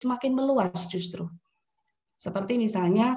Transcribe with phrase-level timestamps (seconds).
[0.00, 1.28] semakin meluas justru.
[2.16, 3.16] Seperti misalnya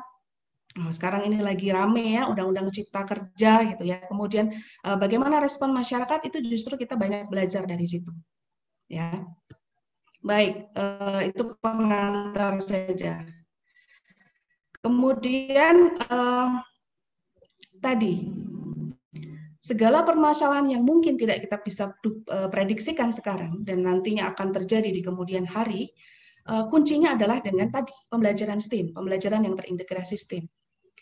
[0.79, 4.03] oh, sekarang ini lagi rame ya undang-undang cipta kerja gitu ya.
[4.07, 8.12] Kemudian eh, bagaimana respon masyarakat itu justru kita banyak belajar dari situ.
[8.91, 9.23] Ya.
[10.23, 13.23] Baik, eh, itu pengantar saja.
[14.83, 15.95] Kemudian
[17.80, 18.27] tadi
[19.63, 25.00] segala permasalahan yang mungkin tidak kita bisa eh, prediksikan sekarang dan nantinya akan terjadi di
[25.00, 25.88] kemudian hari,
[26.50, 30.46] eh, kuncinya adalah dengan tadi pembelajaran STEAM, pembelajaran yang terintegrasi STEAM.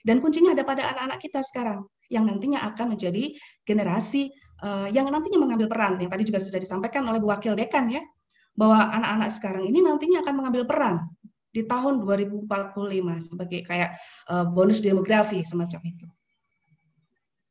[0.02, 4.34] Dan kuncinya ada pada anak-anak kita sekarang yang nantinya akan menjadi generasi
[4.64, 8.02] eh, yang nantinya mengambil peran yang tadi juga sudah disampaikan oleh Wakil Dekan ya
[8.58, 10.95] bahwa anak-anak sekarang ini nantinya akan mengambil peran
[11.52, 12.48] di tahun 2045
[13.28, 14.00] sebagai kayak
[14.55, 16.08] bonus demografi semacam itu.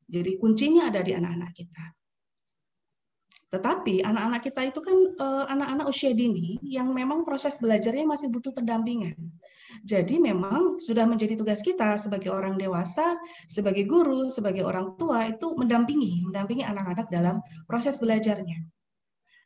[0.09, 1.85] Jadi kuncinya ada di anak-anak kita.
[3.51, 8.55] Tetapi anak-anak kita itu kan eh, anak-anak usia dini yang memang proses belajarnya masih butuh
[8.55, 9.19] pendampingan.
[9.87, 13.19] Jadi memang sudah menjadi tugas kita sebagai orang dewasa,
[13.51, 18.59] sebagai guru, sebagai orang tua itu mendampingi, mendampingi anak-anak dalam proses belajarnya.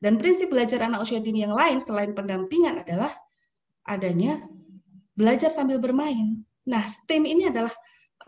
[0.04, 3.12] Dan prinsip belajar anak usia dini yang lain selain pendampingan adalah
[3.88, 4.40] adanya
[5.16, 6.44] belajar sambil bermain.
[6.68, 7.72] Nah, STEM ini adalah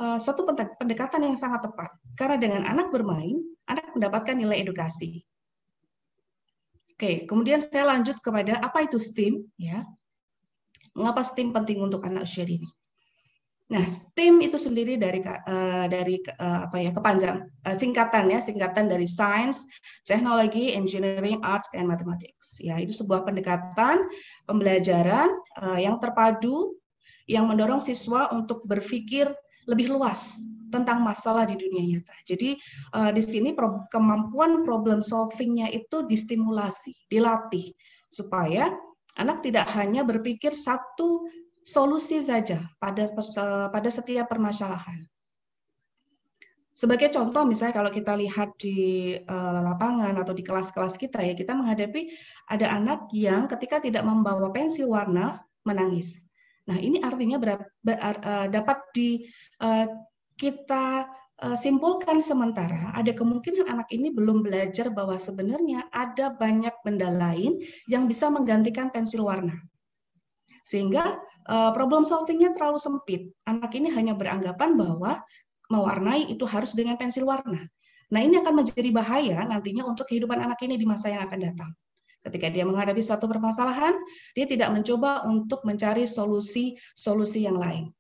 [0.01, 0.49] uh, suatu
[0.81, 1.93] pendekatan yang sangat tepat.
[2.17, 5.21] Karena dengan anak bermain, anak mendapatkan nilai edukasi.
[6.97, 9.85] Oke, kemudian saya lanjut kepada apa itu STEAM, ya.
[10.97, 12.65] Mengapa STEAM penting untuk anak usia dini?
[13.69, 18.89] Nah, STEAM itu sendiri dari uh, dari uh, apa ya kepanjang uh, singkatan ya, singkatan
[18.89, 19.61] dari Science,
[20.09, 22.57] Technology, Engineering, Arts, and Mathematics.
[22.65, 24.09] Ya, itu sebuah pendekatan
[24.49, 25.29] pembelajaran
[25.61, 26.81] uh, yang terpadu
[27.29, 29.29] yang mendorong siswa untuk berpikir
[29.69, 30.41] lebih luas
[30.73, 32.15] tentang masalah di dunia nyata.
[32.27, 32.57] Jadi
[32.95, 37.73] uh, di sini pro kemampuan problem solvingnya itu distimulasi, dilatih
[38.11, 38.73] supaya
[39.17, 41.27] anak tidak hanya berpikir satu
[41.67, 43.11] solusi saja pada
[43.73, 45.07] pada setiap permasalahan.
[46.77, 51.57] Sebagai contoh, misalnya kalau kita lihat di uh, lapangan atau di kelas-kelas kita ya, kita
[51.57, 52.13] menghadapi
[52.53, 56.29] ada anak yang ketika tidak membawa pensil warna menangis.
[56.69, 59.25] Nah, ini artinya ber, ber, uh, dapat di
[59.65, 59.89] uh,
[60.37, 61.09] kita
[61.43, 67.61] uh, simpulkan sementara ada kemungkinan anak ini belum belajar bahwa sebenarnya ada banyak benda lain
[67.89, 69.57] yang bisa menggantikan pensil warna.
[70.67, 71.17] Sehingga
[71.49, 73.23] uh, problem solvingnya terlalu sempit.
[73.47, 75.23] Anak ini hanya beranggapan bahwa
[75.73, 77.67] mewarnai itu harus dengan pensil warna.
[78.07, 81.71] Nah, ini akan menjadi bahaya nantinya untuk kehidupan anak ini di masa yang akan datang.
[82.23, 83.95] Ketika dia menghadapi suatu permasalahan,
[84.35, 87.91] dia tidak mencoba untuk mencari solusi-solusi yang lain.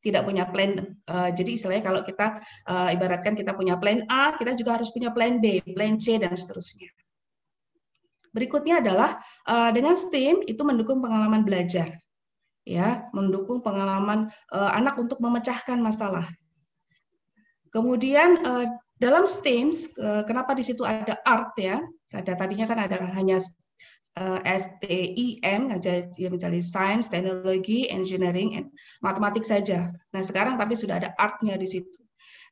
[0.00, 4.56] Tidak punya plan, uh, jadi istilahnya kalau kita uh, ibaratkan kita punya plan A, kita
[4.56, 6.88] juga harus punya plan B, plan C, dan seterusnya.
[8.32, 12.00] Berikutnya adalah uh, dengan STEAM itu mendukung pengalaman belajar,
[12.64, 16.24] ya, mendukung pengalaman anak untuk memecahkan masalah.
[17.68, 18.40] Kemudian
[18.96, 19.76] dalam STEAM,
[20.24, 21.76] kenapa di situ ada art ya?
[22.16, 23.36] Ada tadinya kan ada hanya
[24.20, 28.66] uh, eh, STIM aja ya misalnya Science, Teknologi, Engineering, and
[29.00, 29.90] Matematik saja.
[30.12, 31.98] Nah sekarang tapi sudah ada artnya di situ.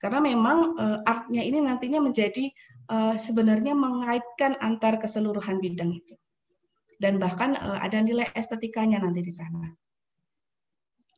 [0.00, 2.48] Karena memang uh, artnya ini nantinya menjadi
[2.88, 6.14] uh, sebenarnya mengaitkan antar keseluruhan bidang itu.
[6.98, 9.68] Dan bahkan uh, ada nilai estetikanya nanti di sana.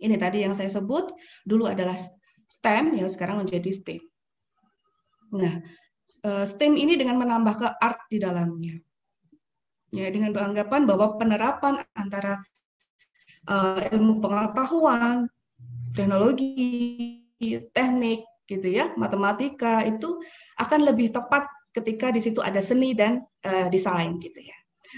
[0.00, 1.12] Ini tadi yang saya sebut
[1.44, 1.94] dulu adalah
[2.48, 4.00] STEM, yang sekarang menjadi STEM.
[5.36, 5.60] Nah,
[6.24, 8.80] STEM ini dengan menambah ke art di dalamnya
[9.90, 12.38] ya dengan beranggapan bahwa penerapan antara
[13.50, 15.26] uh, ilmu pengetahuan,
[15.94, 17.22] teknologi,
[17.74, 20.18] teknik gitu ya, matematika itu
[20.58, 24.56] akan lebih tepat ketika di situ ada seni dan uh, desain gitu ya.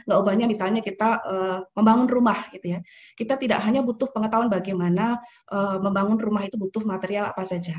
[0.08, 2.80] Nggak ubahnya misalnya kita uh, membangun rumah gitu ya.
[3.12, 5.20] Kita tidak hanya butuh pengetahuan bagaimana
[5.52, 7.76] uh, membangun rumah itu butuh material apa saja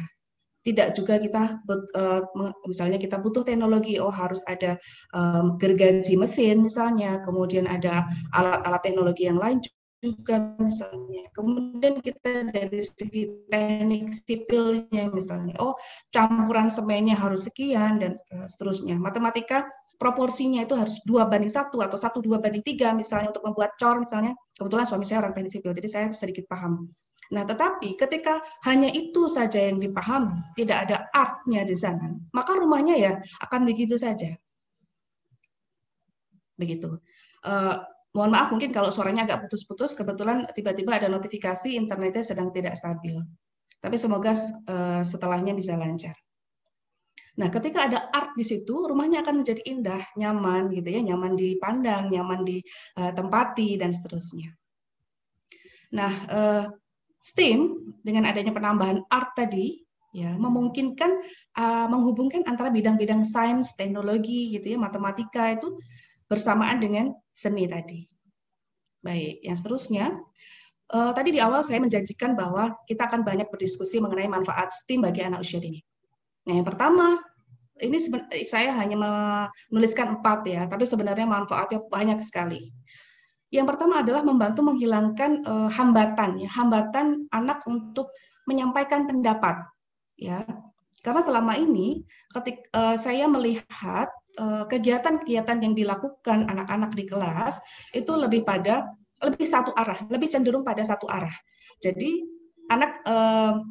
[0.64, 2.22] tidak juga kita uh,
[2.68, 4.80] misalnya kita butuh teknologi oh harus ada
[5.12, 9.60] um, gergaji mesin misalnya kemudian ada alat-alat teknologi yang lain
[10.04, 11.32] juga misalnya.
[11.32, 15.80] Kemudian kita dari segi teknik sipilnya misalnya oh
[16.12, 19.00] campuran semennya harus sekian dan uh, seterusnya.
[19.00, 19.64] Matematika
[19.96, 24.04] proporsinya itu harus dua banding satu atau satu dua banding tiga misalnya untuk membuat cor
[24.04, 24.36] misalnya.
[24.60, 26.92] Kebetulan suami saya orang teknik sipil jadi saya sedikit paham
[27.32, 32.96] Nah, tetapi ketika hanya itu saja yang dipahami, tidak ada artnya di sana, maka rumahnya
[33.00, 33.14] ya
[33.48, 34.36] akan begitu saja.
[36.60, 37.00] Begitu.
[37.48, 37.80] Uh,
[38.12, 43.16] mohon maaf mungkin kalau suaranya agak putus-putus, kebetulan tiba-tiba ada notifikasi internetnya sedang tidak stabil.
[43.80, 44.36] Tapi semoga
[44.68, 46.16] uh, setelahnya bisa lancar.
[47.34, 52.14] Nah, ketika ada art di situ, rumahnya akan menjadi indah, nyaman gitu ya, nyaman dipandang,
[52.14, 54.54] nyaman ditempati dan seterusnya.
[55.98, 56.14] Nah,
[57.24, 59.80] STEAM dengan adanya penambahan art tadi
[60.14, 61.12] ya memungkinkan
[61.58, 65.80] uh, menghubungkan antara bidang-bidang sains, teknologi gitu ya, matematika itu
[66.30, 68.06] bersamaan dengan seni tadi.
[69.02, 70.14] Baik, yang seterusnya
[70.94, 75.26] uh, tadi di awal saya menjanjikan bahwa kita akan banyak berdiskusi mengenai manfaat STEAM bagi
[75.26, 75.82] anak usia dini.
[76.46, 77.18] Nah, yang pertama
[77.82, 77.98] ini
[78.46, 78.96] saya hanya
[79.74, 82.70] menuliskan empat ya, tapi sebenarnya manfaatnya banyak sekali.
[83.54, 88.10] Yang pertama adalah membantu menghilangkan uh, hambatan, ya, hambatan anak untuk
[88.50, 89.62] menyampaikan pendapat,
[90.18, 90.42] ya.
[91.06, 92.02] Karena selama ini,
[92.34, 94.08] ketika uh, saya melihat
[94.40, 97.60] eh, kegiatan-kegiatan yang dilakukan anak-anak di kelas
[97.92, 98.88] itu lebih pada
[99.22, 101.36] lebih satu arah, lebih cenderung pada satu arah.
[101.84, 102.24] Jadi
[102.72, 103.62] anak uh,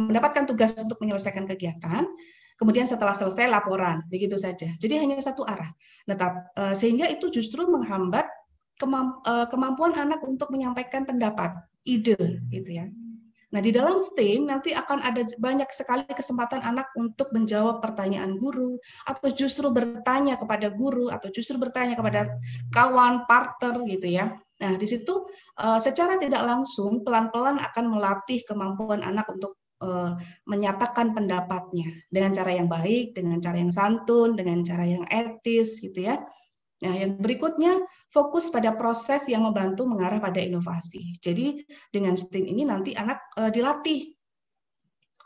[0.00, 2.08] mendapatkan tugas untuk menyelesaikan kegiatan,
[2.56, 4.72] kemudian setelah selesai laporan, begitu saja.
[4.80, 5.70] Jadi hanya satu arah.
[6.08, 6.16] Nah,
[6.72, 8.34] sehingga itu justru menghambat Eh,
[8.78, 11.56] kemampuan anak untuk menyampaikan pendapat,
[11.88, 12.86] ide, gitu ya.
[13.54, 18.76] Nah, di dalam STEAM nanti akan ada banyak sekali kesempatan anak untuk menjawab pertanyaan guru,
[19.06, 22.36] atau justru bertanya kepada guru, atau justru bertanya kepada
[22.74, 24.34] kawan, partner, gitu ya.
[24.60, 25.30] Nah, di situ
[25.62, 30.12] eh, secara tidak langsung pelan-pelan akan melatih kemampuan anak untuk eh,
[30.44, 36.02] menyatakan pendapatnya dengan cara yang baik, dengan cara yang santun, dengan cara yang etis, gitu
[36.02, 36.18] ya.
[36.84, 37.80] Nah, yang berikutnya
[38.12, 41.16] fokus pada proses yang membantu mengarah pada inovasi.
[41.24, 44.12] Jadi dengan STEAM ini nanti anak uh, dilatih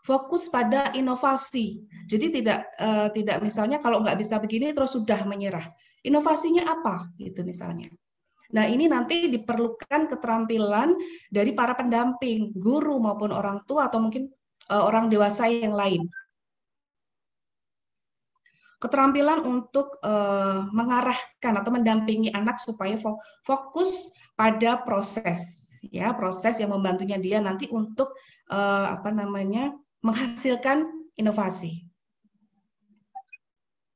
[0.06, 1.82] fokus pada inovasi.
[2.06, 5.67] Jadi tidak uh, tidak misalnya kalau nggak bisa begini terus sudah menyerah.
[6.06, 7.91] Inovasinya apa gitu misalnya.
[8.50, 10.94] Nah, ini nanti diperlukan keterampilan
[11.31, 14.31] dari para pendamping, guru maupun orang tua atau mungkin
[14.70, 16.06] uh, orang dewasa yang lain
[18.81, 22.97] keterampilan untuk uh, mengarahkan atau mendampingi anak supaya
[23.44, 28.12] fokus pada proses ya proses yang membantunya dia nanti untuk
[28.53, 29.73] uh, apa namanya
[30.05, 30.85] menghasilkan
[31.17, 31.88] inovasi.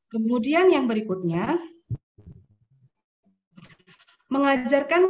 [0.08, 1.58] Kemudian yang berikutnya
[4.30, 5.02] mengajarkan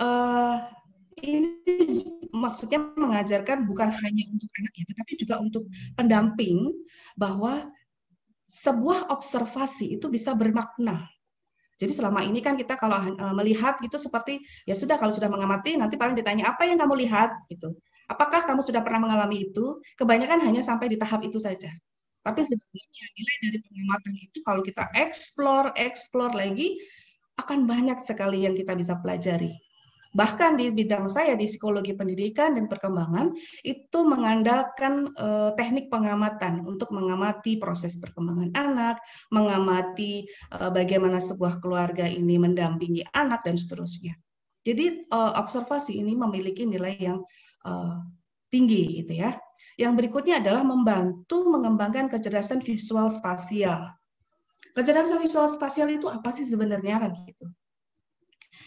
[0.00, 0.56] uh,
[1.20, 5.64] ini maksudnya mengajarkan bukan hanya untuk anak ya, tetapi juga untuk
[5.96, 6.72] pendamping
[7.16, 7.66] bahwa
[8.46, 11.06] sebuah observasi itu bisa bermakna.
[11.76, 15.76] Jadi selama ini kan kita kalau uh, melihat gitu seperti ya sudah kalau sudah mengamati
[15.76, 17.76] nanti paling ditanya apa yang kamu lihat gitu.
[18.06, 19.82] Apakah kamu sudah pernah mengalami itu?
[19.98, 21.68] Kebanyakan hanya sampai di tahap itu saja.
[22.22, 26.78] Tapi sebenarnya nilai dari pengamatan itu kalau kita explore, explore lagi
[27.38, 29.52] akan banyak sekali yang kita bisa pelajari.
[30.16, 33.36] Bahkan di bidang saya di psikologi pendidikan dan perkembangan
[33.68, 38.96] itu mengandalkan uh, teknik pengamatan untuk mengamati proses perkembangan anak,
[39.28, 40.24] mengamati
[40.56, 44.16] uh, bagaimana sebuah keluarga ini mendampingi anak dan seterusnya.
[44.64, 47.20] Jadi uh, observasi ini memiliki nilai yang
[48.48, 49.34] tinggi gitu ya.
[49.76, 53.92] Yang berikutnya adalah membantu mengembangkan kecerdasan visual spasial.
[54.72, 57.50] Kecerdasan visual spasial itu apa sih sebenarnya kan gitu?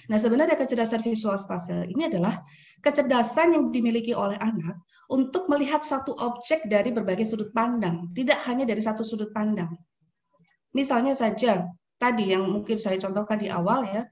[0.09, 2.41] Nah, sebenarnya kecerdasan visual spasial ini adalah
[2.81, 4.77] kecerdasan yang dimiliki oleh anak
[5.09, 9.73] untuk melihat satu objek dari berbagai sudut pandang, tidak hanya dari satu sudut pandang.
[10.73, 11.65] Misalnya saja,
[11.97, 14.05] tadi yang mungkin saya contohkan di awal ya,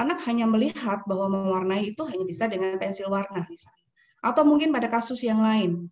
[0.00, 3.86] anak hanya melihat bahwa mewarnai itu hanya bisa dengan pensil warna misalnya.
[4.20, 5.88] Atau mungkin pada kasus yang lain.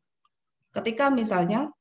[0.72, 1.72] Ketika misalnya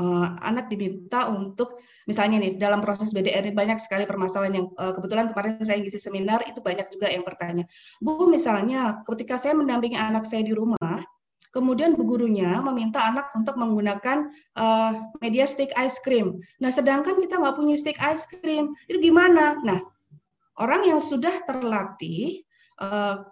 [0.00, 5.32] uh, anak diminta untuk misalnya nih dalam proses BDR banyak sekali permasalahan yang uh, kebetulan
[5.32, 7.64] kemarin saya ngisi seminar itu banyak juga yang bertanya
[8.00, 11.02] Bu misalnya ketika saya mendampingi anak saya di rumah
[11.50, 14.28] kemudian bu gurunya meminta anak untuk menggunakan
[14.60, 16.36] uh, media stick ice cream.
[16.60, 19.56] Nah sedangkan kita nggak punya stick ice cream itu gimana?
[19.64, 19.80] Nah
[20.60, 22.44] orang yang sudah terlatih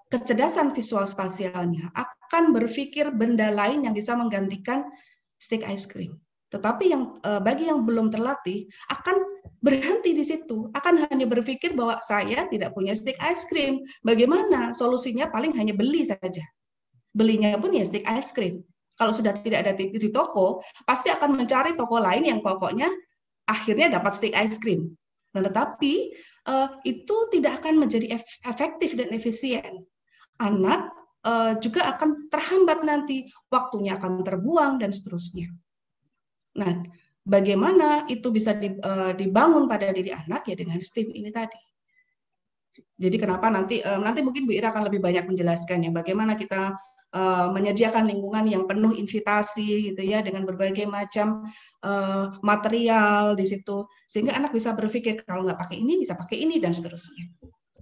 [0.09, 4.89] kecerdasan visual spasialnya akan berpikir benda lain yang bisa menggantikan
[5.37, 6.17] stick ice cream
[6.55, 9.19] tetapi yang eh, bagi yang belum terlatih akan
[9.59, 13.83] berhenti di situ, akan hanya berpikir bahwa saya tidak punya stick ice cream.
[14.07, 15.27] Bagaimana solusinya?
[15.35, 16.45] Paling hanya beli saja.
[17.19, 18.63] Belinya pun ya stick ice cream.
[18.95, 22.87] Kalau sudah tidak ada di, toko, pasti akan mencari toko lain yang pokoknya
[23.51, 24.95] akhirnya dapat stick ice cream.
[25.35, 26.15] Nah, tetapi
[26.47, 28.15] uh, itu tidak akan menjadi
[28.47, 29.83] efektif dan efisien.
[30.39, 30.95] Anak
[31.27, 35.51] uh, juga akan terhambat nanti, waktunya akan terbuang dan seterusnya.
[36.55, 36.87] Nah,
[37.25, 41.59] bagaimana itu bisa eh, dibangun pada diri anak ya dengan STEAM ini tadi.
[42.75, 46.77] Jadi kenapa nanti eh, nanti mungkin Bu Ira akan lebih banyak menjelaskan ya bagaimana kita
[47.17, 51.49] eh, menyediakan lingkungan yang penuh invitasi gitu ya dengan berbagai macam
[52.45, 56.77] material di situ sehingga anak bisa berpikir kalau nggak pakai ini bisa pakai ini dan
[56.77, 57.29] seterusnya.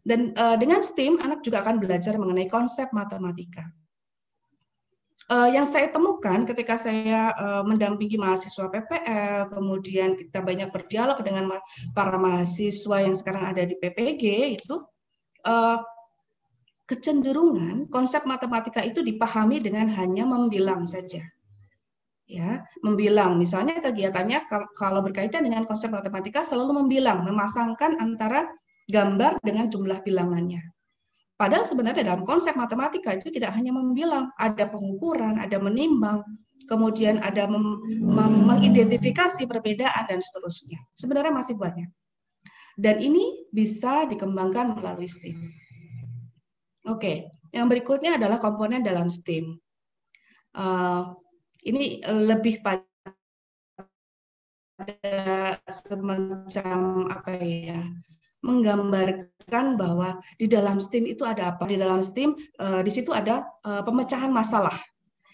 [0.03, 3.63] Dan dengan STEAM, anak juga akan belajar mengenai konsep matematika.
[5.31, 11.47] Uh, yang saya temukan ketika saya uh, mendampingi mahasiswa PPL, kemudian kita banyak berdialog dengan
[11.47, 11.59] ma
[11.95, 14.83] para mahasiswa yang sekarang ada di PPG, itu
[15.47, 15.79] uh,
[16.91, 21.23] kecenderungan konsep matematika itu dipahami dengan hanya membilang saja.
[22.27, 23.37] Ya, membilang.
[23.37, 28.49] Misalnya kegiatannya kalau berkaitan dengan konsep matematika selalu membilang, memasangkan antara
[28.89, 30.72] gambar dengan jumlah bilangannya.
[31.43, 36.23] Padahal sebenarnya dalam konsep matematika itu tidak hanya membilang, ada pengukuran, ada menimbang,
[36.71, 37.51] kemudian ada
[38.47, 40.79] mengidentifikasi perbedaan dan seterusnya.
[40.95, 41.91] Sebenarnya masih banyak.
[42.79, 45.35] Dan ini bisa dikembangkan melalui STEAM.
[46.87, 49.59] Oke, yang berikutnya adalah komponen dalam STEAM.
[50.55, 51.11] Uh,
[51.67, 52.87] ini lebih pada
[55.67, 57.83] semacam apa ya
[58.43, 61.65] menggambarkan bahwa di dalam STEAM itu ada apa?
[61.67, 64.75] Di dalam STEAM uh, di situ ada uh, pemecahan masalah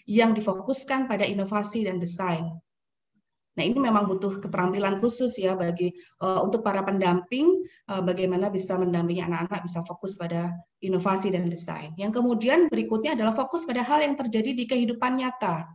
[0.09, 2.45] yang difokuskan pada inovasi dan desain.
[3.57, 5.91] Nah, ini memang butuh keterampilan khusus ya bagi
[6.23, 7.59] uh, untuk para pendamping
[8.07, 11.91] bagaimana bisa mendampingi anak-anak bisa fokus pada inovasi dan desain.
[11.99, 15.67] Yang kemudian berikutnya adalah fokus pada hal yang terjadi di kehidupan nyata.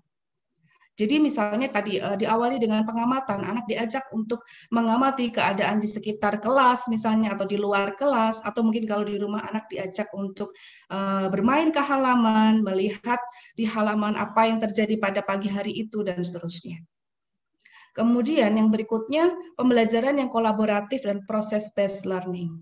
[0.95, 6.87] Jadi misalnya tadi uh, diawali dengan pengamatan, anak diajak untuk mengamati keadaan di sekitar kelas
[6.87, 10.55] misalnya atau di luar kelas atau mungkin kalau di rumah anak diajak untuk
[10.95, 13.19] uh, bermain ke halaman, melihat
[13.59, 16.79] di halaman apa yang terjadi pada pagi hari itu dan seterusnya.
[17.99, 22.55] Kemudian yang berikutnya pembelajaran yang kolaboratif dan proses based learning.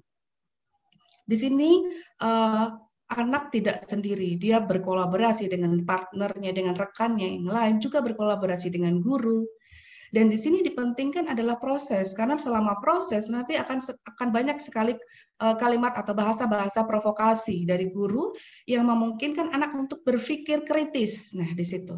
[1.28, 1.84] Di sini
[2.24, 2.80] uh,
[3.16, 9.44] anak tidak sendiri, dia berkolaborasi dengan partnernya, dengan rekannya yang lain, juga berkolaborasi dengan guru.
[10.12, 14.92] Dan di sini dipentingkan adalah proses, karena selama proses nanti akan akan banyak sekali
[15.40, 18.28] uh, kalimat atau bahasa-bahasa provokasi dari guru
[18.68, 21.32] yang memungkinkan anak untuk berpikir kritis.
[21.32, 21.96] Nah, di situ.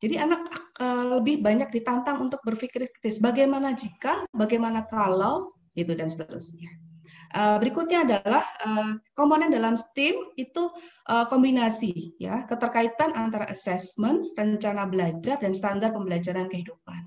[0.00, 0.46] Jadi anak
[0.78, 3.18] uh, lebih banyak ditantang untuk berpikir kritis.
[3.18, 6.89] Bagaimana jika, bagaimana kalau, itu dan seterusnya.
[7.30, 10.74] Eh, berikutnya adalah eh, komponen dalam STEAM itu
[11.06, 17.06] eh, kombinasi ya keterkaitan antara assessment, rencana belajar dan standar pembelajaran kehidupan.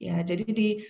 [0.00, 0.80] Ya, jadi di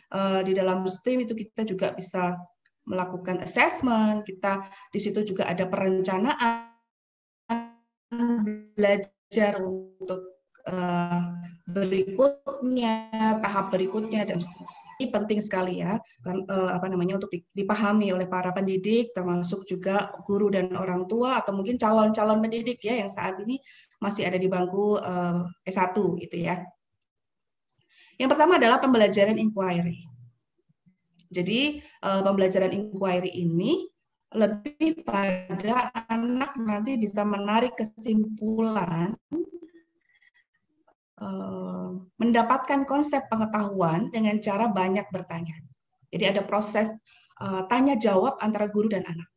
[0.47, 2.39] di dalam STEAM itu kita juga bisa
[2.87, 6.71] melakukan assessment, kita di situ juga ada perencanaan
[8.79, 10.31] belajar untuk
[11.73, 12.95] berikutnya,
[13.41, 14.43] tahap berikutnya dan.
[15.01, 20.13] Ini penting sekali ya, kan, eh, apa namanya untuk dipahami oleh para pendidik, termasuk juga
[20.29, 23.57] guru dan orang tua atau mungkin calon-calon pendidik ya yang saat ini
[24.03, 25.97] masih ada di bangku eh, S1
[26.27, 26.61] gitu ya.
[28.21, 30.05] Yang pertama adalah pembelajaran inquiry.
[31.31, 33.89] Jadi eh, pembelajaran inquiry ini
[34.31, 39.19] lebih pada anak nanti bisa menarik kesimpulan
[42.21, 45.57] mendapatkan konsep pengetahuan dengan cara banyak bertanya.
[46.11, 46.91] Jadi ada proses
[47.39, 49.30] uh, tanya jawab antara guru dan anak.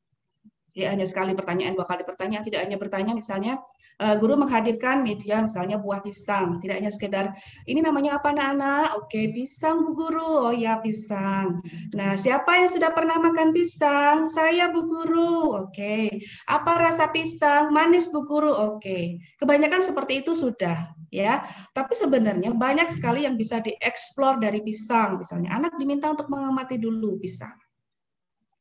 [0.73, 3.61] Jadi hanya sekali pertanyaan, dua kali pertanyaan, tidak hanya bertanya misalnya
[4.01, 7.25] uh, guru menghadirkan media misalnya buah pisang, tidak hanya sekedar
[7.69, 8.97] ini namanya apa anak-anak?
[8.97, 10.49] Oke, pisang Bu Guru.
[10.49, 11.61] Oh ya, pisang.
[11.93, 14.33] Nah, siapa yang sudah pernah makan pisang?
[14.33, 15.61] Saya Bu Guru.
[15.61, 16.09] Oke.
[16.49, 17.69] Apa rasa pisang?
[17.69, 18.49] Manis Bu Guru.
[18.49, 19.21] Oke.
[19.37, 21.45] Kebanyakan seperti itu sudah ya.
[21.77, 25.21] Tapi sebenarnya banyak sekali yang bisa dieksplor dari pisang.
[25.21, 27.53] Misalnya anak diminta untuk mengamati dulu pisang.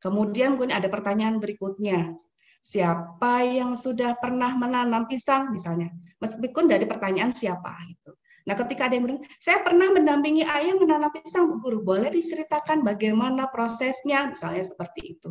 [0.03, 2.19] Kemudian mungkin ada pertanyaan berikutnya.
[2.63, 5.91] Siapa yang sudah pernah menanam pisang misalnya?
[6.19, 8.11] Meskipun dari pertanyaan siapa itu.
[8.43, 12.83] Nah, ketika ada yang bilang, saya pernah mendampingi ayah menanam pisang, Bu Guru, boleh diceritakan
[12.83, 15.31] bagaimana prosesnya, misalnya seperti itu.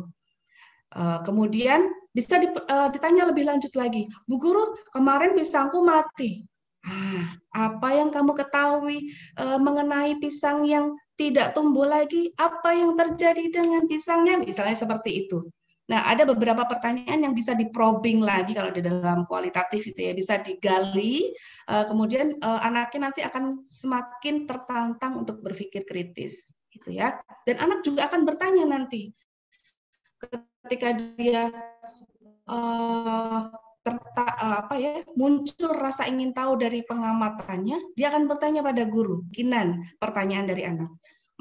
[0.92, 6.44] Eh, kemudian bisa eh, ditanya lebih lanjut lagi, Bu Guru, kemarin pisangku mati.
[6.82, 12.34] Ah, apa yang kamu ketahui uh, mengenai pisang yang tidak tumbuh lagi?
[12.34, 14.42] Apa yang terjadi dengan pisangnya?
[14.42, 15.46] Misalnya seperti itu.
[15.86, 20.42] Nah, ada beberapa pertanyaan yang bisa diprobing lagi kalau di dalam kualitatif itu ya, bisa
[20.42, 21.30] digali.
[21.70, 27.22] Uh, kemudian uh, anaknya nanti akan semakin tertantang untuk berpikir kritis, gitu ya.
[27.46, 29.14] Dan anak juga akan bertanya nanti
[30.62, 31.50] ketika dia
[32.46, 33.50] uh,
[33.82, 39.26] terta, eh, apa ya muncul rasa ingin tahu dari pengamatannya, dia akan bertanya pada guru.
[39.34, 40.90] Kinan pertanyaan dari anak.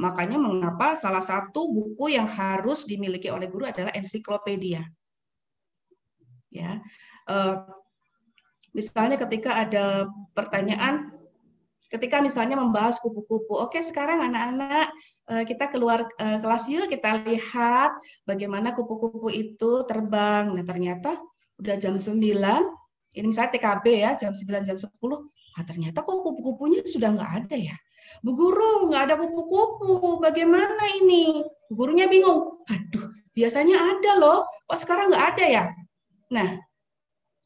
[0.01, 4.81] Makanya mengapa salah satu buku yang harus dimiliki oleh guru adalah ensiklopedia.
[6.51, 6.83] Ya,
[7.31, 7.63] uh,
[8.75, 11.15] misalnya ketika ada pertanyaan,
[11.91, 13.59] ketika misalnya membahas kupu-kupu.
[13.59, 14.95] Oke, sekarang anak-anak
[15.27, 17.91] eh, kita keluar eh, kelas yuk kita lihat
[18.23, 20.55] bagaimana kupu-kupu itu terbang.
[20.55, 21.19] Nah, ternyata
[21.61, 22.17] udah jam 9,
[23.11, 24.89] ini misalnya TKB ya, jam 9, jam 10,
[25.57, 27.75] ah, ternyata kok kupu-kupunya sudah nggak ada ya.
[28.25, 31.45] Bu Guru, nggak ada kupu-kupu, bagaimana ini?
[31.69, 35.65] Bu gurunya bingung, aduh, biasanya ada loh, kok sekarang nggak ada ya?
[36.33, 36.49] Nah,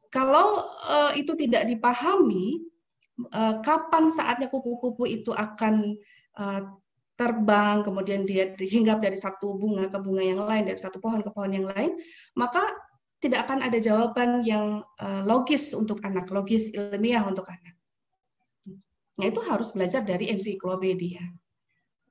[0.10, 2.64] kalau uh, itu tidak dipahami,
[3.36, 6.00] uh, kapan saatnya kupu-kupu itu akan
[6.40, 6.62] uh,
[7.16, 11.32] terbang, kemudian dia hinggap dari satu bunga ke bunga yang lain, dari satu pohon ke
[11.32, 11.96] pohon yang lain,
[12.36, 12.76] maka
[13.24, 17.76] tidak akan ada jawaban yang uh, logis untuk anak, logis ilmiah untuk anak.
[19.16, 21.24] Nah, itu harus belajar dari ensiklopedia.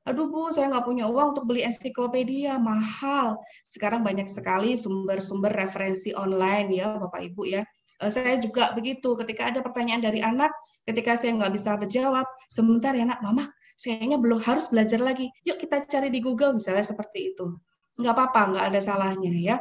[0.04, 3.40] Aduh Bu, saya nggak punya uang untuk beli ensiklopedia, mahal.
[3.68, 7.62] Sekarang banyak sekali sumber-sumber referensi online ya Bapak Ibu ya.
[8.04, 10.52] Saya juga begitu, ketika ada pertanyaan dari anak,
[10.84, 13.48] Ketika saya nggak bisa menjawab, sebentar ya nak, mama,
[13.80, 15.32] sayangnya belum harus belajar lagi.
[15.48, 17.56] Yuk kita cari di Google misalnya seperti itu.
[17.96, 19.56] Nggak apa-apa, nggak ada salahnya ya.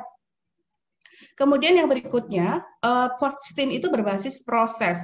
[1.35, 3.09] Kemudian yang berikutnya, uh,
[3.51, 4.99] STEAM itu berbasis proses.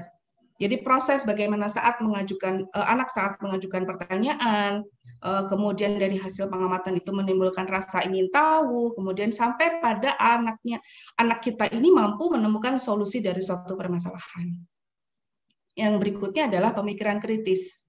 [0.60, 4.84] Jadi proses bagaimana saat mengajukan uh, anak saat mengajukan pertanyaan,
[5.24, 10.84] uh, kemudian dari hasil pengamatan itu menimbulkan rasa ingin tahu, kemudian sampai pada anaknya
[11.16, 14.52] anak kita ini mampu menemukan solusi dari suatu permasalahan.
[15.80, 17.80] Yang berikutnya adalah pemikiran kritis.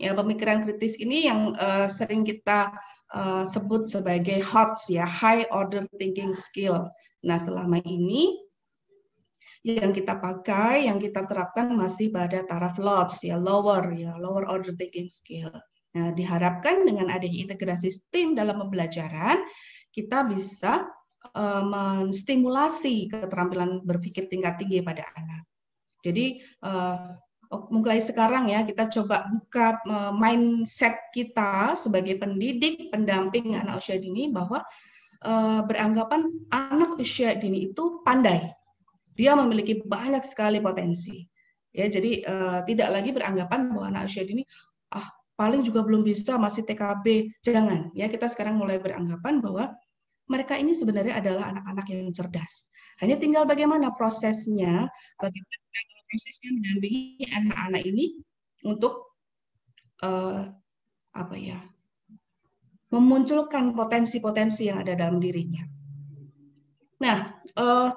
[0.00, 2.72] Ya, pemikiran kritis ini yang uh, sering kita
[3.12, 6.88] uh, sebut sebagai HOTS ya, high order thinking skill.
[7.20, 8.40] Nah, selama ini
[9.60, 14.72] yang kita pakai, yang kita terapkan masih pada taraf LOTS ya, lower ya, lower order
[14.72, 15.52] thinking skill.
[15.92, 19.44] Nah, diharapkan dengan adanya integrasi STEAM dalam pembelajaran,
[19.92, 20.88] kita bisa
[21.36, 25.44] uh, menstimulasi keterampilan berpikir tingkat tinggi pada anak.
[26.00, 26.40] Jadi
[27.50, 34.30] mulai sekarang ya kita coba buka uh, mindset kita sebagai pendidik, pendamping anak usia dini
[34.30, 34.62] bahwa
[35.26, 38.54] uh, beranggapan anak usia dini itu pandai.
[39.18, 41.26] Dia memiliki banyak sekali potensi.
[41.74, 44.46] Ya, jadi uh, tidak lagi beranggapan bahwa anak usia dini
[44.94, 47.34] ah paling juga belum bisa masih TKB.
[47.42, 49.74] Jangan ya kita sekarang mulai beranggapan bahwa
[50.30, 52.70] mereka ini sebenarnya adalah anak-anak yang cerdas.
[53.02, 54.86] Hanya tinggal bagaimana prosesnya,
[55.18, 55.66] bagaimana
[56.10, 58.18] prosesnya mendampingi anak-anak ini
[58.66, 59.14] untuk
[60.02, 60.50] uh,
[61.14, 61.62] apa ya,
[62.90, 65.62] memunculkan potensi-potensi yang ada dalam dirinya.
[67.00, 67.94] Nah, uh,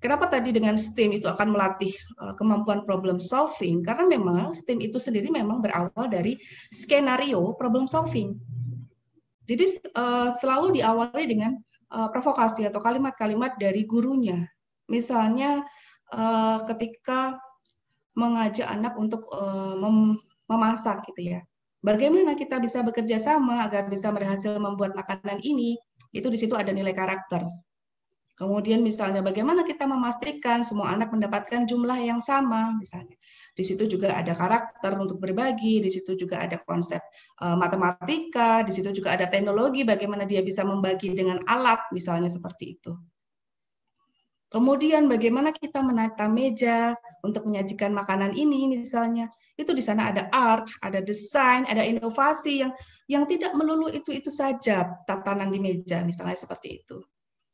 [0.00, 1.92] kenapa tadi dengan STEAM itu akan melatih
[2.24, 3.84] uh, kemampuan problem solving?
[3.84, 6.40] Karena memang STEAM itu sendiri memang berawal dari
[6.72, 8.34] skenario problem solving.
[9.46, 11.58] Jadi uh, selalu diawali dengan
[11.92, 14.46] uh, provokasi atau kalimat-kalimat dari gurunya.
[14.90, 15.62] Misalnya
[16.14, 17.38] uh, ketika
[18.18, 19.26] mengajak anak untuk
[19.78, 20.18] mem
[20.50, 21.40] memasak gitu ya.
[21.80, 25.80] Bagaimana kita bisa bekerja sama agar bisa berhasil membuat makanan ini?
[26.12, 27.46] Itu di situ ada nilai karakter.
[28.40, 33.12] Kemudian misalnya bagaimana kita memastikan semua anak mendapatkan jumlah yang sama misalnya.
[33.52, 37.04] Di situ juga ada karakter untuk berbagi, di situ juga ada konsep
[37.44, 42.80] uh, matematika, di situ juga ada teknologi bagaimana dia bisa membagi dengan alat misalnya seperti
[42.80, 42.96] itu.
[44.50, 49.30] Kemudian bagaimana kita menata meja untuk menyajikan makanan ini misalnya.
[49.54, 52.72] Itu di sana ada art, ada desain, ada inovasi yang
[53.06, 56.98] yang tidak melulu itu-itu saja tatanan di meja misalnya seperti itu.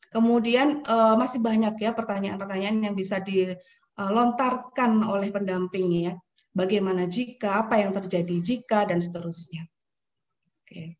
[0.08, 6.16] Kemudian uh, masih banyak ya pertanyaan-pertanyaan yang bisa dilontarkan oleh pendamping ya.
[6.56, 9.68] Bagaimana jika, apa yang terjadi jika dan seterusnya.
[10.64, 10.96] Oke.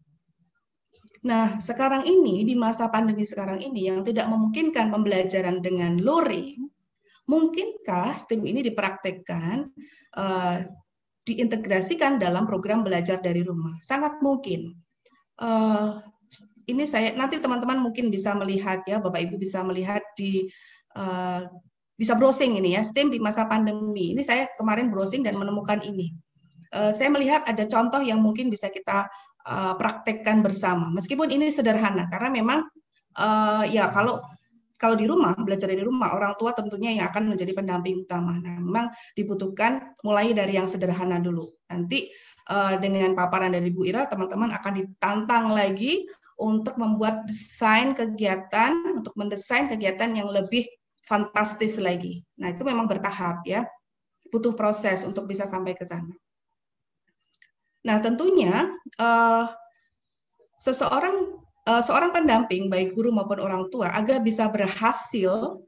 [1.27, 6.71] Nah, sekarang ini di masa pandemi sekarang ini yang tidak memungkinkan pembelajaran dengan luring,
[7.27, 9.67] mungkinkah STEAM ini dipraktekkan
[10.15, 10.62] uh,
[11.27, 13.75] diintegrasikan dalam program belajar dari rumah?
[13.83, 14.79] Sangat mungkin.
[15.43, 15.99] Uh,
[16.71, 20.47] ini saya nanti teman-teman mungkin bisa melihat ya Bapak Ibu bisa melihat di
[20.95, 21.43] uh,
[21.99, 24.15] bisa browsing ini ya STEAM di masa pandemi.
[24.15, 26.15] Ini saya kemarin browsing dan menemukan ini.
[26.71, 29.11] Uh, saya melihat ada contoh yang mungkin bisa kita
[29.47, 30.91] uh, praktekkan bersama.
[30.91, 32.59] Meskipun ini sederhana karena memang
[33.17, 34.21] uh, ya kalau
[34.77, 38.37] kalau di rumah belajar dari rumah orang tua tentunya yang akan menjadi pendamping utama.
[38.37, 41.49] Nah, memang dibutuhkan mulai dari yang sederhana dulu.
[41.73, 42.13] Nanti
[42.53, 46.05] uh, dengan paparan dari Bu Ira teman-teman akan ditantang lagi
[46.37, 50.69] untuk membuat desain kegiatan, untuk mendesain kegiatan yang lebih
[51.09, 52.21] fantastis lagi.
[52.37, 53.65] Nah, itu memang bertahap ya.
[54.29, 56.13] Butuh proses untuk bisa sampai ke sana.
[57.87, 59.46] Nah, tentunya uh,
[60.59, 61.38] seseorang
[61.70, 65.62] uh, seorang pendamping baik guru maupun orang tua agar bisa berhasil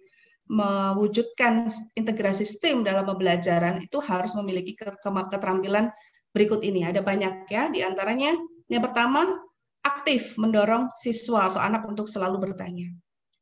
[0.49, 5.93] mewujudkan integrasi STEAM dalam pembelajaran itu harus memiliki keterampilan
[6.33, 6.89] berikut ini.
[6.89, 8.35] Ada banyak ya, di antaranya
[8.67, 9.39] yang pertama
[9.85, 12.91] aktif mendorong siswa atau anak untuk selalu bertanya.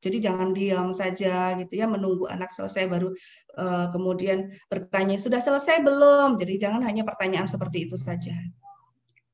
[0.04, 3.10] Jadi jangan diam saja gitu ya menunggu anak selesai baru
[3.56, 6.36] uh, kemudian bertanya sudah selesai belum.
[6.36, 8.34] Jadi jangan hanya pertanyaan seperti itu saja.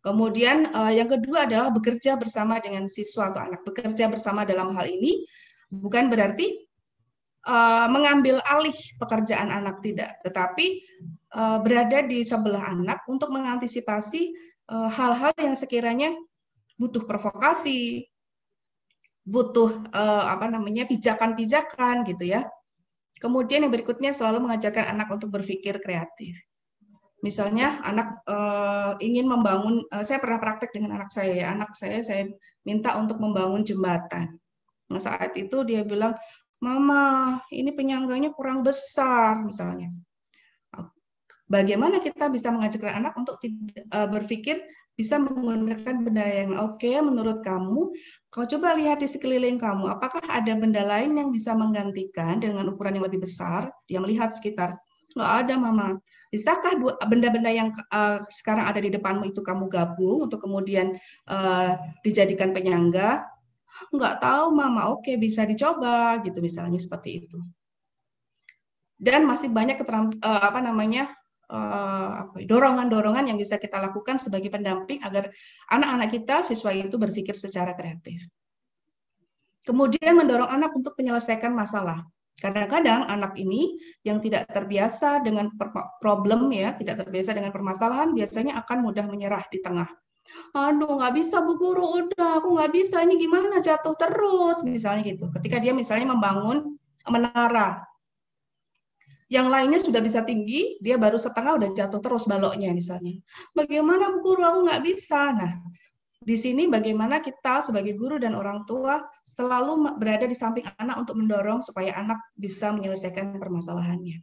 [0.03, 3.63] Kemudian uh, yang kedua adalah bekerja bersama dengan siswa atau anak.
[3.63, 5.23] Bekerja bersama dalam hal ini
[5.71, 6.67] bukan berarti
[7.47, 10.83] uh, mengambil alih pekerjaan anak tidak, tetapi
[11.39, 16.17] uh, berada di sebelah anak untuk mengantisipasi hal-hal yang sekiranya
[16.81, 18.09] butuh provokasi,
[19.23, 22.49] butuh uh, apa namanya pijakan-pijakan gitu ya.
[23.23, 26.35] Kemudian yang berikutnya selalu mengajarkan anak untuk berpikir kreatif.
[27.23, 32.03] Misalnya anak uh, ingin membangun, uh, saya pernah praktek dengan anak saya ya, anak saya
[32.03, 32.27] saya
[32.67, 34.35] minta untuk membangun jembatan.
[34.91, 36.19] Nah, saat itu dia bilang,
[36.63, 39.91] Mama, ini penyangganya kurang besar misalnya.
[41.51, 43.37] Bagaimana kita bisa mengajarkan anak untuk
[43.93, 47.93] uh, berpikir bisa menggunakan benda yang oke okay, menurut kamu.
[48.29, 52.97] Kau coba lihat di sekeliling kamu, apakah ada benda lain yang bisa menggantikan dengan ukuran
[53.01, 53.73] yang lebih besar?
[53.89, 54.77] Dia melihat sekitar.
[55.13, 55.87] Nggak ada, Mama.
[56.33, 60.97] Bisakah benda-benda yang uh, sekarang ada di depanmu itu kamu gabung untuk kemudian
[61.29, 63.29] uh, dijadikan penyangga?
[63.93, 64.93] Nggak tahu, Mama.
[64.93, 67.39] Oke, bisa dicoba, gitu misalnya seperti itu.
[68.97, 71.13] Dan masih banyak keteram, uh, apa namanya
[71.53, 75.29] ya, dorongan-dorongan yang bisa kita lakukan sebagai pendamping agar
[75.69, 78.25] anak-anak kita siswa itu berpikir secara kreatif.
[79.63, 82.03] Kemudian mendorong anak untuk menyelesaikan masalah.
[82.41, 85.53] Kadang-kadang anak ini yang tidak terbiasa dengan
[86.01, 89.87] problem ya, tidak terbiasa dengan permasalahan, biasanya akan mudah menyerah di tengah.
[90.57, 95.29] Aduh, nggak bisa Bu Guru, udah aku nggak bisa, ini gimana jatuh terus, misalnya gitu.
[95.35, 96.79] Ketika dia misalnya membangun
[97.11, 97.85] menara,
[99.33, 103.17] yang lainnya sudah bisa tinggi, dia baru setengah udah jatuh terus baloknya misalnya.
[103.57, 105.33] Bagaimana Bu Guru aku nggak bisa?
[105.33, 105.53] Nah,
[106.23, 111.19] di sini bagaimana kita sebagai guru dan orang tua selalu berada di samping anak untuk
[111.19, 114.23] mendorong supaya anak bisa menyelesaikan permasalahannya.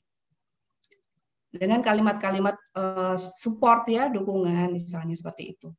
[1.50, 5.74] Dengan kalimat-kalimat uh, support ya, dukungan misalnya seperti itu.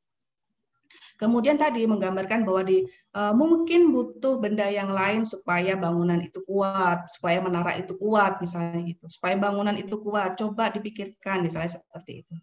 [1.21, 2.81] Kemudian tadi menggambarkan bahwa di
[3.13, 8.81] uh, mungkin butuh benda yang lain supaya bangunan itu kuat, supaya menara itu kuat misalnya
[8.89, 9.05] gitu.
[9.13, 12.35] Supaya bangunan itu kuat, coba dipikirkan misalnya seperti itu.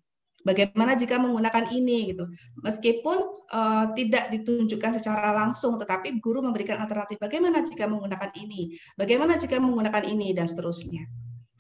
[0.46, 2.30] Bagaimana jika menggunakan ini gitu.
[2.62, 3.18] Meskipun
[3.52, 9.58] uh, tidak ditunjukkan secara langsung tetapi guru memberikan alternatif bagaimana jika menggunakan ini, bagaimana jika
[9.58, 11.04] menggunakan ini dan seterusnya.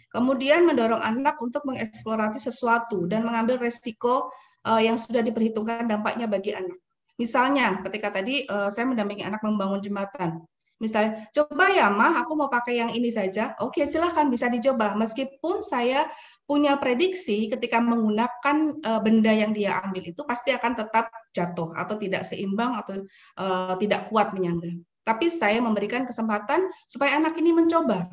[0.08, 4.32] Kemudian mendorong anak untuk mengeksplorasi sesuatu dan mengambil resiko
[4.64, 6.80] uh, yang sudah diperhitungkan dampaknya bagi anak.
[7.18, 10.46] Misalnya, ketika tadi uh, saya mendampingi anak membangun jembatan,
[10.78, 13.58] misalnya, coba ya mah, aku mau pakai yang ini saja.
[13.58, 14.94] Oke, silahkan bisa dicoba.
[14.94, 16.08] Meskipun saya
[16.48, 22.00] punya prediksi ketika menggunakan uh, benda yang dia ambil itu pasti akan tetap jatuh atau
[22.00, 23.04] tidak seimbang atau
[23.38, 24.72] uh, tidak kuat menyangga.
[25.04, 28.08] Tapi saya memberikan kesempatan supaya anak ini mencoba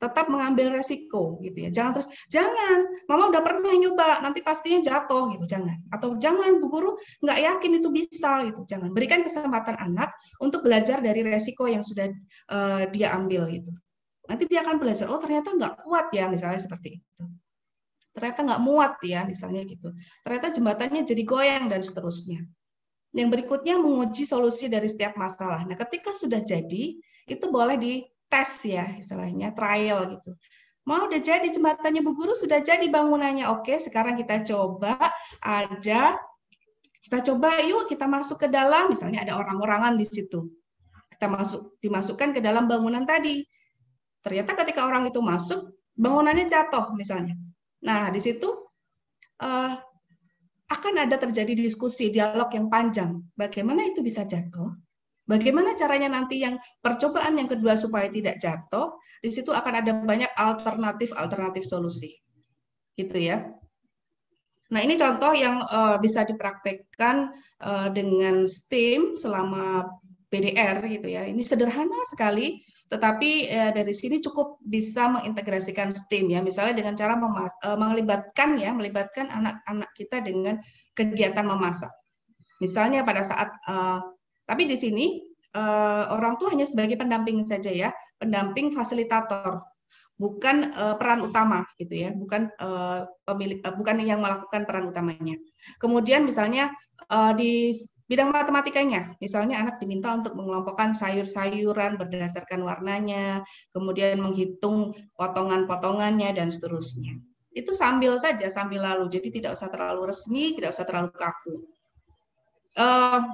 [0.00, 1.70] tetap mengambil resiko gitu ya.
[1.70, 5.76] Jangan terus jangan, mama udah pernah nyoba, nanti pastinya jatuh gitu, jangan.
[5.92, 8.64] Atau jangan Bu Guru nggak yakin itu bisa gitu.
[8.64, 8.96] Jangan.
[8.96, 12.08] Berikan kesempatan anak untuk belajar dari resiko yang sudah
[12.48, 13.70] uh, dia ambil gitu.
[14.24, 17.22] Nanti dia akan belajar, oh ternyata nggak kuat ya misalnya seperti itu.
[18.10, 19.94] Ternyata nggak muat ya misalnya gitu.
[20.26, 22.42] Ternyata jembatannya jadi goyang dan seterusnya.
[23.14, 25.66] Yang berikutnya menguji solusi dari setiap masalah.
[25.66, 30.38] Nah, ketika sudah jadi, itu boleh di tes ya istilahnya trial gitu.
[30.86, 33.50] Mau udah jadi jembatannya Bu Guru sudah jadi bangunannya.
[33.50, 34.96] Oke, sekarang kita coba
[35.42, 36.16] ada
[37.00, 40.50] kita coba yuk kita masuk ke dalam misalnya ada orang-orangan di situ.
[41.10, 43.44] Kita masuk dimasukkan ke dalam bangunan tadi.
[44.24, 47.36] Ternyata ketika orang itu masuk bangunannya jatuh misalnya.
[47.84, 48.48] Nah, di situ
[49.40, 49.72] uh,
[50.70, 53.18] akan ada terjadi diskusi, dialog yang panjang.
[53.34, 54.70] Bagaimana itu bisa jatuh?
[55.26, 58.98] Bagaimana caranya nanti yang percobaan yang kedua supaya tidak jatuh?
[59.22, 62.18] Di situ akan ada banyak alternatif-alternatif solusi.
[62.98, 63.46] Gitu ya.
[64.70, 69.90] Nah, ini contoh yang uh, bisa dipraktekkan uh, dengan STEAM selama
[70.30, 71.26] PDR gitu ya.
[71.26, 76.42] Ini sederhana sekali, tetapi uh, dari sini cukup bisa mengintegrasikan STEAM ya.
[76.42, 80.58] Misalnya dengan cara uh, melibatkan ya, melibatkan anak-anak kita dengan
[80.98, 81.94] kegiatan memasak.
[82.58, 84.02] Misalnya pada saat uh,
[84.50, 85.22] tapi di sini
[85.54, 89.62] uh, orang tua hanya sebagai pendamping saja ya, pendamping fasilitator,
[90.18, 95.38] bukan uh, peran utama gitu ya, bukan uh, pemilik, uh, bukan yang melakukan peran utamanya.
[95.78, 96.74] Kemudian misalnya
[97.06, 97.70] uh, di
[98.10, 107.22] bidang matematikanya, misalnya anak diminta untuk mengelompokkan sayur-sayuran berdasarkan warnanya, kemudian menghitung potongan-potongannya dan seterusnya.
[107.50, 109.10] itu sambil saja sambil lalu.
[109.10, 111.66] Jadi tidak usah terlalu resmi tidak usah terlalu kaku.
[112.78, 113.26] Uh,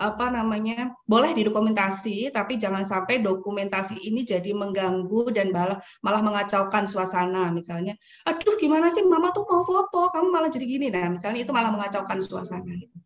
[0.00, 0.96] apa namanya?
[1.04, 5.52] Boleh didokumentasi tapi jangan sampai dokumentasi ini jadi mengganggu dan
[6.00, 7.52] malah mengacaukan suasana.
[7.52, 9.04] Misalnya aduh gimana sih?
[9.04, 10.88] Mama tuh mau foto kamu malah jadi gini.
[10.88, 12.96] Nah misalnya itu malah mengacaukan suasana gitu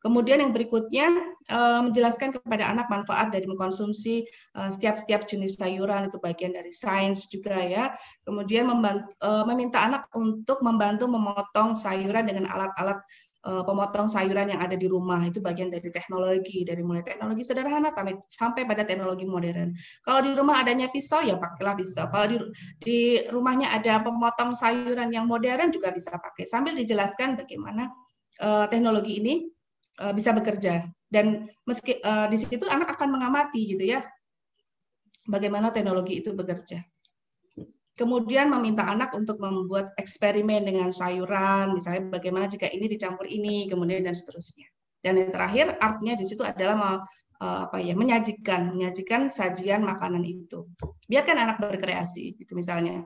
[0.00, 1.12] Kemudian yang berikutnya
[1.52, 4.24] uh, menjelaskan kepada anak manfaat dari mengkonsumsi
[4.56, 7.92] uh, setiap-setiap jenis sayuran itu bagian dari sains juga ya.
[8.24, 13.00] Kemudian membantu, uh, meminta anak untuk membantu memotong sayuran dengan alat-alat
[13.40, 18.20] pemotong sayuran yang ada di rumah itu bagian dari teknologi dari mulai teknologi sederhana sampai
[18.28, 19.72] sampai pada teknologi modern.
[20.04, 22.04] Kalau di rumah adanya pisau ya pakailah pisau.
[22.12, 22.36] Kalau di
[22.84, 22.98] di
[23.32, 26.44] rumahnya ada pemotong sayuran yang modern juga bisa pakai.
[26.44, 27.88] Sambil dijelaskan bagaimana
[28.68, 29.48] teknologi ini
[30.00, 34.00] uh, bisa bekerja dan meski uh, di situ anak akan mengamati gitu ya
[35.28, 36.80] bagaimana teknologi itu bekerja.
[37.94, 44.08] Kemudian meminta anak untuk membuat eksperimen dengan sayuran, misalnya bagaimana jika ini dicampur ini, kemudian
[44.08, 44.64] dan seterusnya.
[45.04, 47.04] Dan yang terakhir artinya di situ adalah
[47.44, 50.64] uh, apa ya menyajikan, menyajikan sajian makanan itu.
[51.12, 53.04] Biarkan anak berkreasi, gitu misalnya.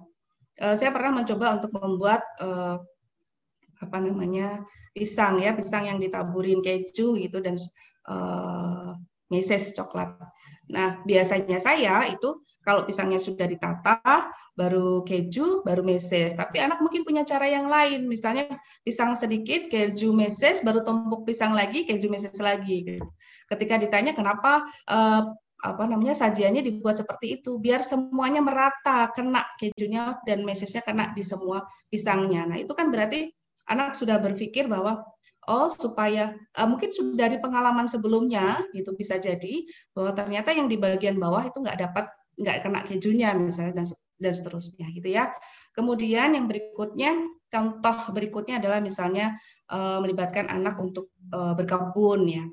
[0.55, 2.23] Saya pernah mencoba untuk membuat
[3.81, 4.63] apa namanya
[4.95, 7.59] pisang ya pisang yang ditaburin keju gitu dan
[8.07, 8.95] uh,
[9.33, 10.15] meses coklat.
[10.71, 16.33] Nah biasanya saya itu kalau pisangnya sudah ditata baru keju baru meses.
[16.39, 18.07] Tapi anak mungkin punya cara yang lain.
[18.07, 18.47] Misalnya
[18.87, 22.87] pisang sedikit keju meses baru tumpuk pisang lagi keju meses lagi.
[22.87, 23.05] Gitu.
[23.51, 25.35] Ketika ditanya kenapa uh,
[25.65, 31.25] apa namanya sajiannya dibuat seperti itu biar semuanya merata kena kejunya dan mesesnya kena di
[31.25, 32.45] semua pisangnya.
[32.45, 33.33] Nah itu kan berarti
[33.71, 35.05] anak sudah berpikir bahwa
[35.49, 40.81] oh supaya uh, mungkin sudah dari pengalaman sebelumnya itu bisa jadi bahwa ternyata yang di
[40.81, 43.87] bagian bawah itu nggak dapat nggak kena kejunya misalnya dan
[44.19, 45.35] dan seterusnya gitu ya.
[45.75, 47.19] Kemudian yang berikutnya
[47.51, 49.37] contoh berikutnya adalah misalnya
[49.71, 52.45] uh, melibatkan anak untuk uh, berkebun ya.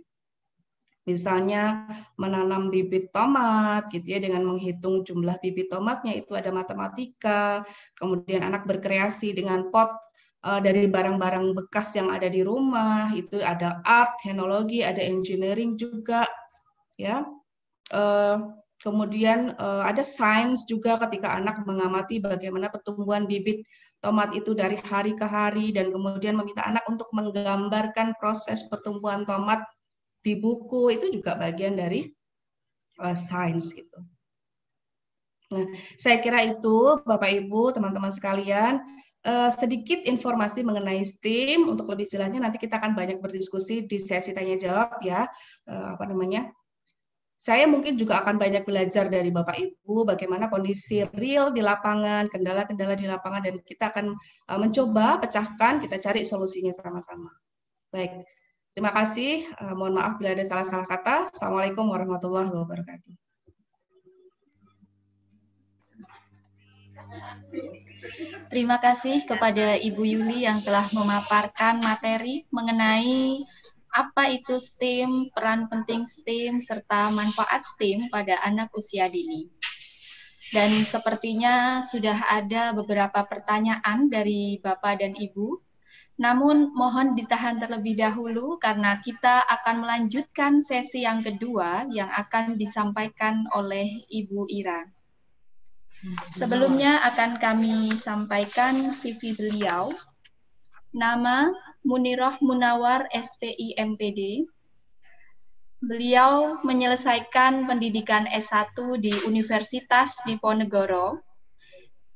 [1.02, 7.66] Misalnya menanam bibit tomat gitu ya dengan menghitung jumlah bibit tomatnya itu ada matematika.
[7.98, 9.90] Kemudian anak berkreasi dengan pot
[10.46, 16.26] uh, dari barang-barang bekas yang ada di rumah itu ada art, teknologi, ada engineering juga
[16.98, 17.26] ya.
[17.92, 23.62] Uh, kemudian uh, ada sains juga ketika anak mengamati bagaimana pertumbuhan bibit
[24.02, 29.62] tomat itu dari hari ke hari dan kemudian meminta anak untuk menggambarkan proses pertumbuhan tomat
[30.26, 32.10] di buku itu juga bagian dari
[33.02, 33.98] sains gitu.
[35.52, 35.68] Nah,
[36.00, 38.80] saya kira itu Bapak Ibu, teman-teman sekalian,
[39.26, 41.68] uh, sedikit informasi mengenai STEAM.
[41.70, 45.28] Untuk lebih jelasnya nanti kita akan banyak berdiskusi di sesi tanya jawab ya.
[45.66, 46.50] Uh, apa namanya?
[47.42, 52.94] Saya mungkin juga akan banyak belajar dari Bapak Ibu bagaimana kondisi real di lapangan, kendala-kendala
[52.94, 54.14] di lapangan dan kita akan
[54.46, 57.34] uh, mencoba pecahkan, kita cari solusinya sama-sama.
[57.90, 58.22] Baik.
[58.72, 59.52] Terima kasih.
[59.76, 61.28] Mohon maaf bila ada salah-salah kata.
[61.36, 63.12] Assalamualaikum warahmatullahi wabarakatuh.
[68.52, 73.46] Terima kasih kepada Ibu Yuli yang telah memaparkan materi mengenai
[73.92, 79.52] apa itu STEAM, peran penting STEAM, serta manfaat STEAM pada anak usia dini.
[80.52, 85.60] Dan sepertinya sudah ada beberapa pertanyaan dari Bapak dan Ibu.
[86.20, 93.48] Namun mohon ditahan terlebih dahulu karena kita akan melanjutkan sesi yang kedua yang akan disampaikan
[93.56, 95.01] oleh Ibu Ira.
[96.34, 99.94] Sebelumnya akan kami sampaikan CV beliau.
[100.98, 101.54] Nama
[101.86, 104.50] Munirah Munawar SPI MPD.
[105.82, 111.22] Beliau menyelesaikan pendidikan S1 di Universitas Diponegoro,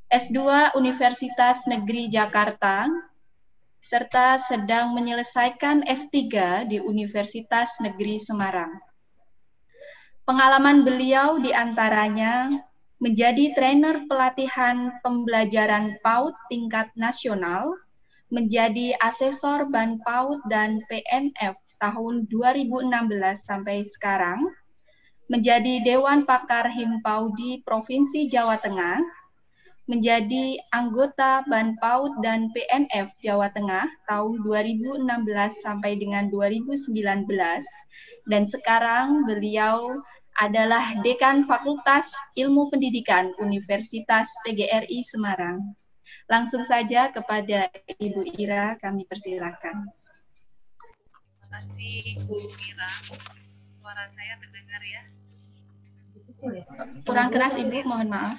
[0.09, 2.85] S2 Universitas Negeri Jakarta,
[3.81, 6.13] serta sedang menyelesaikan S3
[6.69, 8.81] di Universitas Negeri Semarang.
[10.25, 12.49] Pengalaman beliau di antaranya
[13.03, 17.75] menjadi trainer pelatihan pembelajaran PAUD tingkat nasional,
[18.31, 22.89] menjadi asesor ban PAUD dan PNF tahun 2016
[23.35, 24.47] sampai sekarang,
[25.27, 29.03] menjadi Dewan Pakar Himpaudi Provinsi Jawa Tengah,
[29.85, 35.05] menjadi anggota Ban PAUD dan PNF Jawa Tengah tahun 2016
[35.61, 37.29] sampai dengan 2019
[38.25, 40.01] dan sekarang beliau
[40.35, 45.75] adalah Dekan Fakultas Ilmu Pendidikan Universitas PGRI Semarang.
[46.27, 49.87] Langsung saja kepada Ibu Ira kami persilakan.
[51.39, 52.35] Terima kasih Bu
[52.67, 52.91] Ira.
[53.79, 55.03] Suara saya terdengar ya?
[57.07, 58.35] Kurang keras Ibu, mohon maaf.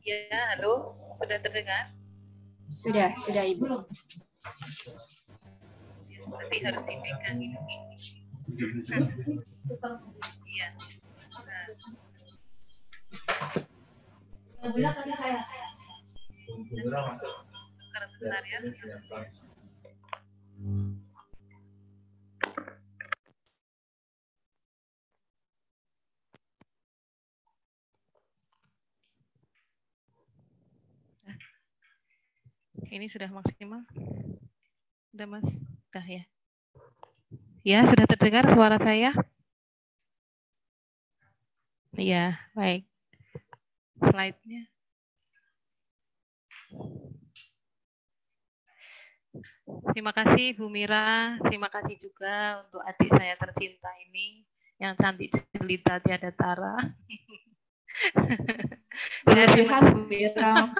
[0.00, 1.90] Ya, halo, sudah terdengar?
[2.70, 3.90] Sudah, sudah Ibu.
[6.30, 7.58] Berarti harus dipegang ini.
[32.90, 33.86] Ini sudah maksimal?
[35.14, 35.46] Sudah Mas?
[35.86, 36.26] Sudah ya?
[37.60, 39.12] Ya, sudah terdengar suara saya?
[41.92, 42.88] Iya, baik.
[44.00, 44.64] Slide-nya.
[49.92, 54.42] Terima kasih Bu Mira, terima kasih juga untuk adik saya tercinta ini
[54.80, 56.76] yang cantik jelita tiada tara.
[59.28, 60.72] Berlebihan Bu Mira.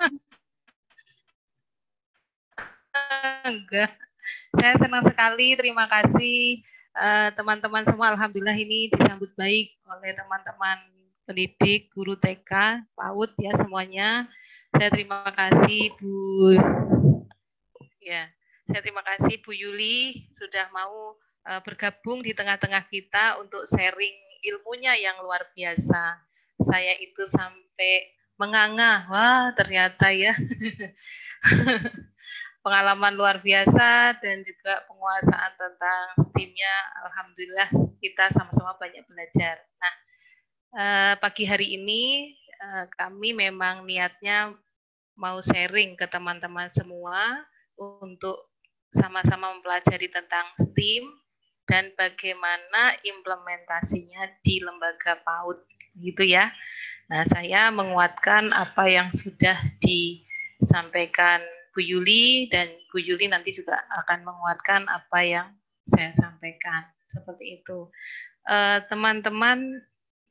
[3.49, 4.10] Enggak.
[4.57, 5.55] Saya senang sekali.
[5.55, 6.63] Terima kasih
[6.97, 8.13] eh, teman-teman uh, semua.
[8.15, 10.79] Alhamdulillah ini disambut baik oleh teman-teman
[11.25, 14.27] pendidik, guru TK, PAUD ya semuanya.
[14.75, 16.59] Saya terima kasih Bu.
[18.03, 18.31] Ya,
[18.67, 21.15] saya terima kasih Bu Yuli sudah mau
[21.47, 26.19] uh, bergabung di tengah-tengah kita untuk sharing ilmunya yang luar biasa.
[26.61, 30.33] Saya itu sampai menganga, wah ternyata ya
[32.61, 36.75] pengalaman luar biasa dan juga penguasaan tentang STEAM-nya.
[37.05, 37.69] Alhamdulillah
[38.01, 39.61] kita sama-sama banyak belajar.
[39.81, 39.95] Nah,
[40.77, 44.53] eh, pagi hari ini eh, kami memang niatnya
[45.17, 47.45] mau sharing ke teman-teman semua
[47.77, 48.53] untuk
[48.93, 51.09] sama-sama mempelajari tentang STEAM
[51.65, 55.59] dan bagaimana implementasinya di lembaga PAUD
[56.03, 56.51] gitu ya.
[57.11, 64.27] Nah, saya menguatkan apa yang sudah disampaikan Bu Yuli dan Bu Yuli nanti juga akan
[64.27, 65.49] menguatkan apa yang
[65.87, 67.91] saya sampaikan seperti itu.
[68.47, 69.85] Eh, teman-teman uh,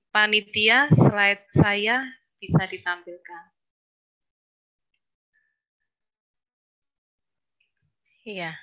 [0.10, 2.02] panitia slide saya
[2.42, 3.44] bisa ditampilkan.
[8.26, 8.54] Iya,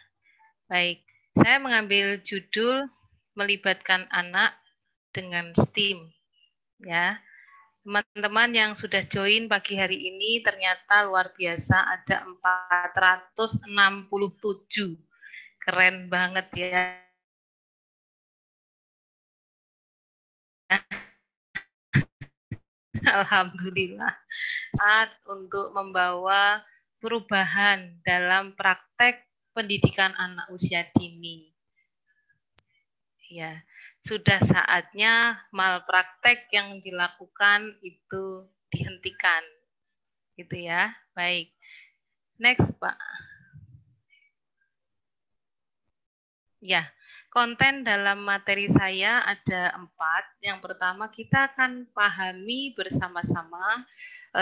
[0.70, 1.02] baik.
[1.38, 2.86] Saya mengambil judul
[3.38, 4.54] melibatkan anak
[5.10, 6.12] dengan STEAM.
[6.84, 7.18] Ya,
[7.86, 13.62] Teman-teman yang sudah join pagi hari ini ternyata luar biasa ada 467.
[15.62, 16.98] Keren banget ya.
[23.22, 24.18] Alhamdulillah.
[24.74, 26.66] Saat untuk membawa
[26.98, 31.54] perubahan dalam praktek pendidikan anak usia dini.
[33.30, 33.62] Ya,
[34.06, 39.42] sudah saatnya malpraktek yang dilakukan itu dihentikan.
[40.38, 40.94] Gitu ya.
[41.10, 41.50] Baik.
[42.38, 42.94] Next, Pak.
[46.62, 46.86] Ya,
[47.34, 50.24] konten dalam materi saya ada empat.
[50.38, 53.82] Yang pertama kita akan pahami bersama-sama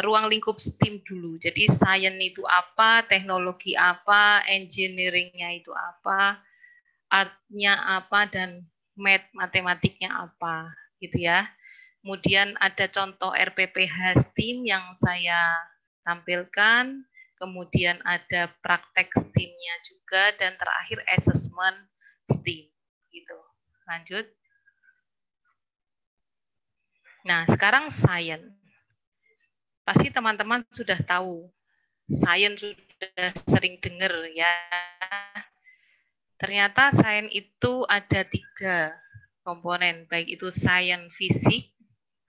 [0.05, 1.41] ruang lingkup STEAM dulu.
[1.41, 6.43] Jadi science itu apa, teknologi apa, engineeringnya itu apa,
[7.09, 8.67] artnya apa, dan
[8.99, 11.47] math matematiknya apa gitu ya.
[12.05, 15.57] Kemudian ada contoh RPPH STEAM yang saya
[16.05, 17.01] tampilkan,
[17.41, 21.89] kemudian ada praktek STEAM-nya juga dan terakhir assessment
[22.29, 22.69] STEAM
[23.09, 23.39] gitu.
[23.89, 24.29] Lanjut.
[27.25, 28.53] Nah, sekarang science.
[29.85, 31.49] Pasti teman-teman sudah tahu.
[32.05, 34.53] Science sudah sering dengar ya
[36.35, 38.91] Ternyata sains itu ada tiga
[39.47, 41.71] komponen, baik itu sains fisik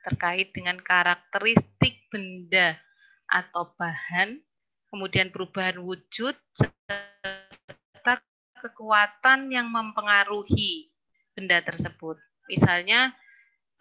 [0.05, 2.77] terkait dengan karakteristik benda
[3.25, 4.37] atau bahan,
[4.93, 8.21] kemudian perubahan wujud, serta
[8.61, 10.93] kekuatan yang mempengaruhi
[11.33, 12.21] benda tersebut.
[12.45, 13.17] Misalnya,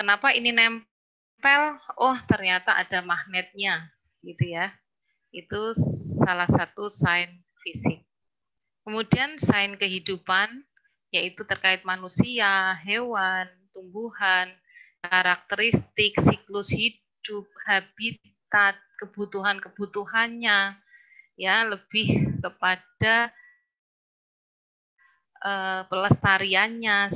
[0.01, 1.77] kenapa ini nempel?
[2.01, 3.93] Oh, ternyata ada magnetnya,
[4.25, 4.73] gitu ya.
[5.29, 5.77] Itu
[6.25, 8.01] salah satu sains fisik.
[8.85, 10.61] Kemudian sains kehidupan,
[11.09, 14.53] yaitu terkait manusia, hewan, tumbuhan,
[15.01, 20.77] karakteristik, siklus hidup, habitat, kebutuhan-kebutuhannya,
[21.41, 23.33] ya lebih kepada
[25.41, 27.09] uh, pelestariannya.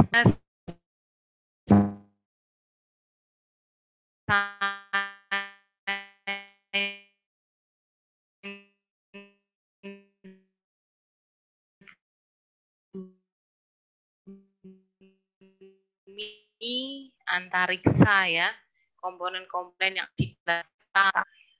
[17.38, 18.50] Antariksa ya,
[18.98, 20.34] komponen-komponen yang di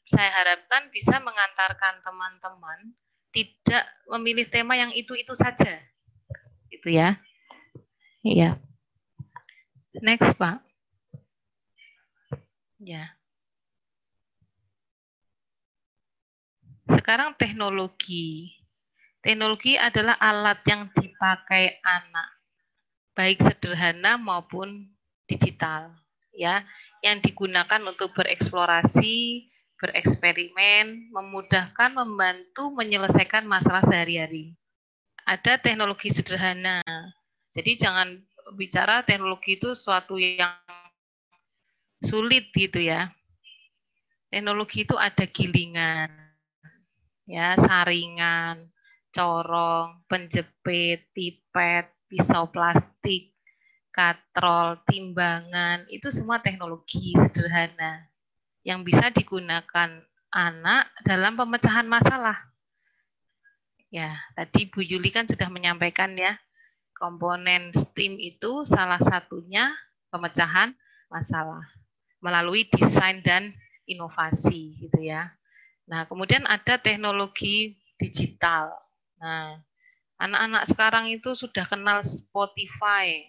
[0.09, 2.97] saya harapkan bisa mengantarkan teman-teman
[3.29, 5.85] tidak memilih tema yang itu-itu saja.
[6.73, 7.21] Gitu ya.
[8.25, 8.57] Iya.
[10.01, 10.65] Next, Pak.
[12.81, 13.13] Ya.
[16.89, 18.57] Sekarang teknologi.
[19.21, 22.29] Teknologi adalah alat yang dipakai anak,
[23.13, 24.89] baik sederhana maupun
[25.29, 25.93] digital,
[26.33, 26.65] ya,
[27.05, 29.47] yang digunakan untuk bereksplorasi,
[29.79, 34.57] bereksperimen, memudahkan, membantu menyelesaikan masalah sehari-hari.
[35.29, 36.81] Ada teknologi sederhana,
[37.53, 38.17] jadi jangan
[38.57, 40.57] bicara teknologi itu suatu yang
[42.01, 43.13] sulit gitu ya.
[44.29, 46.11] Teknologi itu ada gilingan,
[47.25, 48.69] ya saringan,
[49.13, 53.38] corong, penjepit, pipet, pisau plastik,
[53.91, 58.09] katrol, timbangan, itu semua teknologi sederhana
[58.63, 62.37] yang bisa digunakan anak dalam pemecahan masalah.
[63.89, 66.37] Ya, tadi Bu Yuli kan sudah menyampaikan ya,
[66.93, 69.73] komponen STEAM itu salah satunya
[70.13, 70.77] pemecahan
[71.09, 71.65] masalah
[72.21, 73.57] melalui desain dan
[73.89, 75.33] inovasi gitu ya.
[75.89, 78.69] Nah, kemudian ada teknologi digital.
[79.17, 79.57] Nah,
[80.21, 83.25] anak-anak sekarang itu sudah kenal Spotify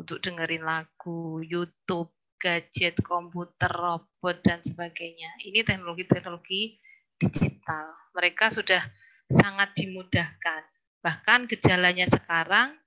[0.00, 2.08] untuk dengerin lagu, YouTube,
[2.40, 5.28] gadget, komputer, robot dan sebagainya.
[5.44, 6.80] Ini teknologi-teknologi
[7.20, 7.92] digital.
[8.16, 8.80] Mereka sudah
[9.28, 10.64] sangat dimudahkan.
[11.04, 12.80] Bahkan gejalanya sekarang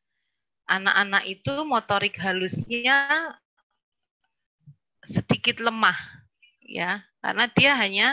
[0.65, 3.37] anak-anak itu motorik halusnya
[5.05, 5.97] sedikit lemah
[6.63, 8.07] ya, karena dia hanya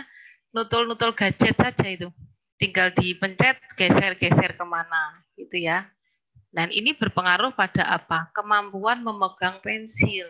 [0.53, 2.09] nutul-nutul gadget saja itu.
[2.61, 5.89] Tinggal dipencet, geser-geser ke mana, gitu ya.
[6.51, 8.27] Dan ini berpengaruh pada apa?
[8.35, 10.27] Kemampuan memegang pensil.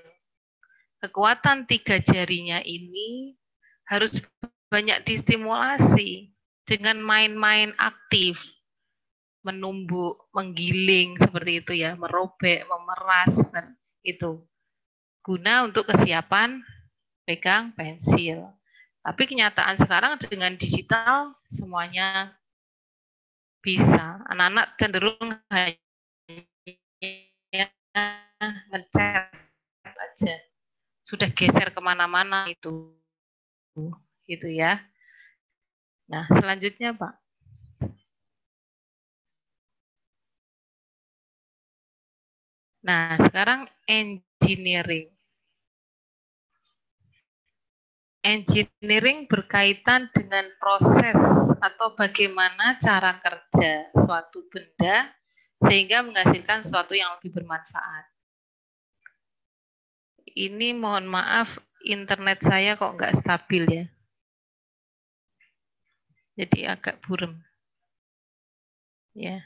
[1.01, 3.33] Kekuatan tiga jarinya ini
[3.89, 4.21] harus
[4.69, 6.29] banyak distimulasi
[6.69, 8.45] dengan main-main aktif,
[9.41, 13.49] menumbuk, menggiling seperti itu ya, merobek, memeras
[14.05, 14.45] itu
[15.25, 16.61] guna untuk kesiapan
[17.25, 18.53] pegang pensil.
[19.01, 22.37] Tapi kenyataan sekarang dengan digital semuanya
[23.65, 24.21] bisa.
[24.29, 25.17] Anak-anak cenderung
[25.49, 25.81] hanya
[30.01, 30.37] aja.
[31.09, 32.93] Sudah geser ke mana-mana itu.
[34.29, 34.85] Gitu ya.
[36.07, 37.15] Nah, selanjutnya Pak.
[42.81, 45.13] Nah, sekarang engineering.
[48.21, 51.17] Engineering berkaitan dengan proses
[51.61, 55.09] atau bagaimana cara kerja suatu benda
[55.61, 58.09] sehingga menghasilkan sesuatu yang lebih bermanfaat.
[60.31, 63.87] Ini mohon maaf, internet saya kok nggak stabil ya.
[66.41, 67.37] Jadi agak burem.
[69.13, 69.45] Ya.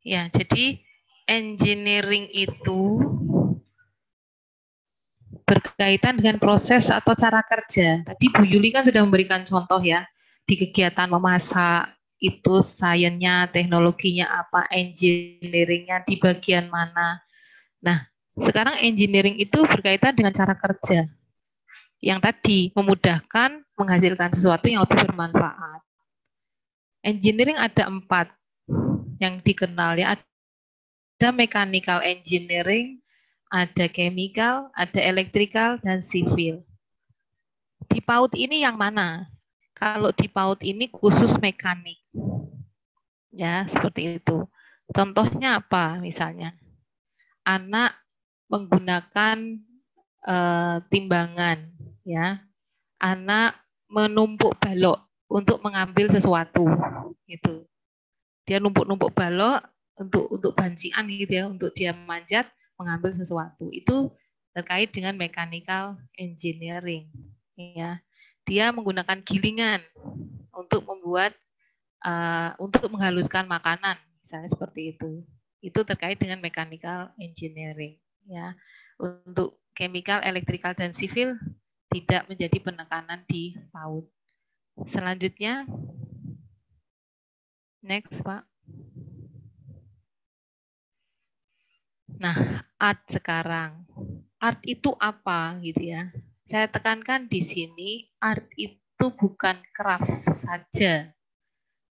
[0.00, 0.80] Ya, jadi
[1.28, 2.96] engineering itu
[5.44, 8.00] berkaitan dengan proses atau cara kerja.
[8.08, 10.08] Tadi Bu Yuli kan sudah memberikan contoh ya
[10.48, 17.22] di kegiatan memasak itu sainsnya, teknologinya apa, engineeringnya di bagian mana.
[17.78, 21.06] Nah, sekarang engineering itu berkaitan dengan cara kerja.
[21.98, 25.82] Yang tadi memudahkan menghasilkan sesuatu yang lebih bermanfaat.
[27.02, 28.30] Engineering ada empat
[29.22, 30.14] yang dikenal ya.
[30.14, 33.02] Ada mechanical engineering,
[33.50, 36.62] ada chemical, ada electrical, dan civil.
[37.90, 39.26] Di PAUD ini yang mana?
[39.78, 42.02] Kalau di PAUD ini khusus mekanik.
[43.30, 44.50] Ya, seperti itu.
[44.90, 46.58] Contohnya apa misalnya?
[47.46, 47.94] Anak
[48.50, 49.62] menggunakan
[50.26, 51.70] uh, timbangan,
[52.02, 52.42] ya.
[52.98, 53.54] Anak
[53.86, 56.66] menumpuk balok untuk mengambil sesuatu,
[57.30, 57.62] gitu.
[58.42, 59.62] Dia numpuk-numpuk balok
[59.94, 63.70] untuk untuk bancian gitu ya, untuk dia manjat mengambil sesuatu.
[63.70, 64.10] Itu
[64.56, 67.06] terkait dengan mechanical engineering.
[67.54, 68.02] Ya,
[68.48, 69.84] dia menggunakan gilingan
[70.56, 71.36] untuk membuat
[72.00, 75.20] uh, untuk menghaluskan makanan, misalnya seperti itu.
[75.60, 78.00] Itu terkait dengan mechanical engineering.
[78.24, 78.56] Ya,
[78.96, 81.36] untuk chemical, electrical dan civil
[81.92, 84.04] tidak menjadi penekanan di PAUD.
[84.88, 85.68] Selanjutnya,
[87.84, 88.48] next Pak.
[92.18, 93.86] Nah, art sekarang.
[94.38, 96.10] Art itu apa gitu ya?
[96.48, 101.12] Saya tekankan di sini art itu bukan craft saja.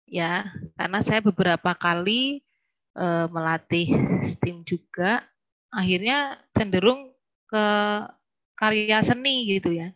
[0.05, 0.45] Ya,
[0.77, 2.45] karena saya beberapa kali
[2.93, 3.89] e, melatih
[4.21, 5.25] STEAM juga,
[5.73, 7.17] akhirnya cenderung
[7.49, 7.65] ke
[8.53, 9.89] karya seni gitu ya.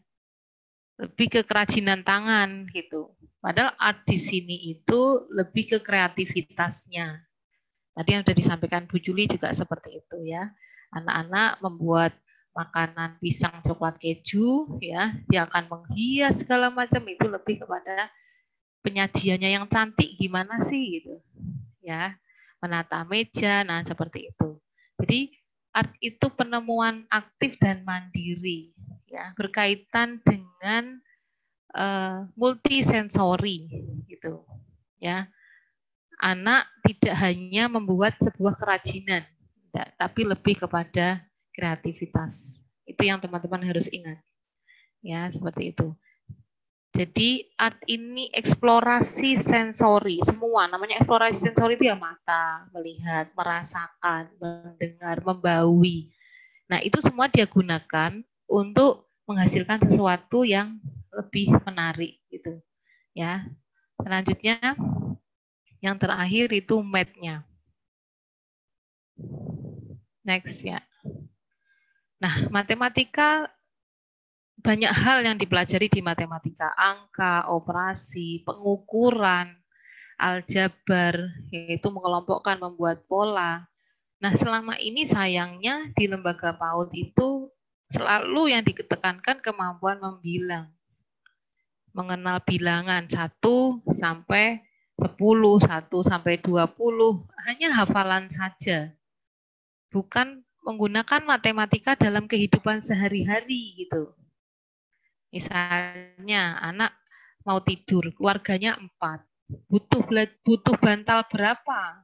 [1.05, 3.13] Lebih ke kerajinan tangan gitu.
[3.37, 7.21] Padahal art di sini itu lebih ke kreativitasnya.
[7.93, 10.49] Tadi yang sudah disampaikan Bu Juli juga seperti itu ya.
[10.97, 12.17] Anak-anak membuat
[12.57, 18.09] makanan pisang coklat keju ya, dia akan menghias segala macam itu lebih kepada
[18.81, 21.21] penyajiannya yang cantik gimana sih gitu.
[21.85, 22.17] Ya,
[22.57, 24.57] menata meja nah seperti itu.
[24.97, 25.37] Jadi
[25.69, 28.73] art itu penemuan aktif dan mandiri
[29.05, 30.97] ya, berkaitan dengan
[31.77, 33.69] uh, multisensori
[34.09, 34.41] gitu.
[34.97, 35.29] Ya.
[36.17, 39.21] Anak tidak hanya membuat sebuah kerajinan,
[40.01, 41.26] tapi lebih kepada
[41.57, 42.61] kreativitas.
[42.85, 44.21] Itu yang teman-teman harus ingat.
[45.01, 45.97] Ya, seperti itu.
[46.93, 50.65] Jadi art ini eksplorasi sensori semua.
[50.65, 56.09] Namanya eksplorasi sensori itu ya mata, melihat, merasakan, mendengar, membaui.
[56.65, 58.17] Nah, itu semua dia gunakan
[58.49, 60.79] untuk menghasilkan sesuatu yang
[61.11, 62.63] lebih menarik gitu.
[63.11, 63.45] Ya.
[63.99, 64.57] Selanjutnya
[65.83, 67.43] yang terakhir itu mat-nya.
[70.23, 70.86] Next ya.
[72.17, 73.45] Nah, matematika
[74.57, 79.53] banyak hal yang dipelajari di matematika, angka, operasi, pengukuran,
[80.17, 81.13] aljabar,
[81.53, 83.69] yaitu mengelompokkan, membuat pola.
[84.17, 87.53] Nah, selama ini sayangnya di lembaga PAUD itu
[87.93, 90.73] selalu yang ditekankan kemampuan membilang.
[91.93, 94.65] Mengenal bilangan 1 sampai
[94.97, 98.89] 10, 1 sampai 20, hanya hafalan saja.
[99.93, 104.11] Bukan menggunakan matematika dalam kehidupan sehari-hari gitu.
[105.31, 106.91] Misalnya anak
[107.47, 109.23] mau tidur, keluarganya empat,
[109.71, 110.03] butuh
[110.43, 112.03] butuh bantal berapa,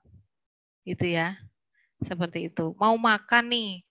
[0.87, 1.35] gitu ya,
[2.07, 2.71] seperti itu.
[2.79, 3.83] Mau makan nih,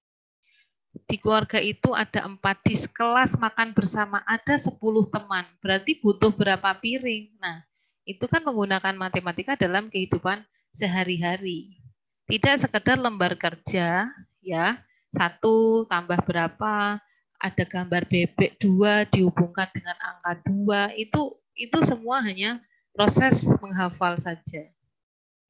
[1.05, 6.73] di keluarga itu ada empat di kelas makan bersama ada sepuluh teman, berarti butuh berapa
[6.81, 7.37] piring.
[7.37, 7.61] Nah,
[8.09, 11.77] itu kan menggunakan matematika dalam kehidupan sehari-hari.
[12.25, 14.09] Tidak sekedar lembar kerja,
[14.43, 14.83] ya,
[15.15, 16.99] satu tambah berapa,
[17.43, 20.81] ada gambar bebek dua dihubungkan dengan angka dua.
[20.95, 22.63] Itu itu semua hanya
[22.95, 24.71] proses menghafal saja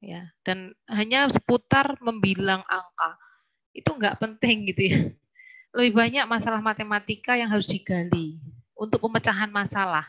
[0.01, 0.27] ya.
[0.41, 3.17] Dan hanya seputar membilang angka.
[3.71, 4.99] Itu nggak penting gitu ya.
[5.77, 8.37] Lebih banyak masalah matematika yang harus digali
[8.77, 10.05] untuk pemecahan masalah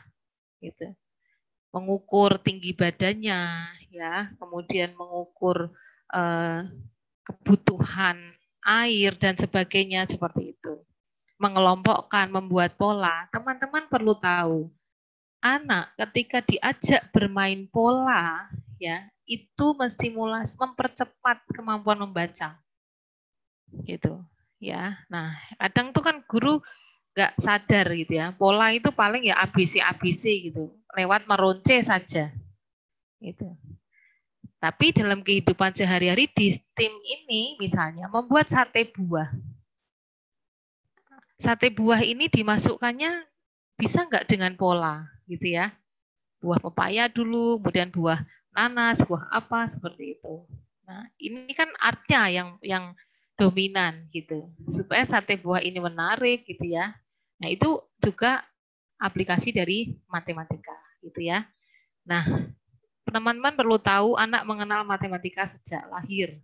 [0.61, 0.89] gitu.
[1.69, 4.29] Mengukur tinggi badannya ya.
[4.41, 5.73] Kemudian mengukur
[6.13, 6.61] eh,
[7.25, 10.81] kebutuhan air dan sebagainya seperti itu.
[11.37, 14.71] Mengelompokkan, membuat pola, teman-teman perlu tahu,
[15.43, 18.49] anak ketika diajak bermain pola,
[18.81, 22.57] ya itu menstimulasi, mempercepat kemampuan membaca,
[23.83, 24.23] gitu,
[24.57, 24.97] ya.
[25.11, 26.63] Nah, kadang tuh kan guru
[27.15, 32.31] nggak sadar gitu ya, pola itu paling ya ABC gitu, lewat meronce saja,
[33.19, 33.55] gitu.
[34.65, 39.29] Tapi dalam kehidupan sehari-hari di STEAM ini misalnya membuat sate buah
[41.37, 43.29] sate buah ini dimasukkannya
[43.77, 45.69] bisa nggak dengan pola gitu ya.
[46.41, 48.25] Buah pepaya dulu, kemudian buah
[48.57, 50.41] nanas, buah apa seperti itu.
[50.81, 52.97] Nah, ini kan artnya yang yang
[53.37, 54.49] dominan gitu.
[54.65, 56.89] Supaya sate buah ini menarik gitu ya.
[57.37, 58.41] Nah, itu juga
[58.97, 60.73] aplikasi dari matematika
[61.05, 61.45] gitu ya.
[62.01, 62.25] Nah,
[63.05, 66.41] teman-teman perlu tahu anak mengenal matematika sejak lahir.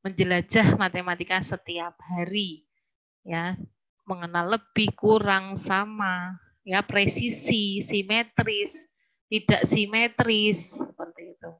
[0.00, 2.64] Menjelajah matematika setiap hari
[3.22, 3.54] ya.
[4.08, 8.88] Mengenal lebih kurang sama ya presisi simetris
[9.28, 11.50] tidak simetris seperti itu.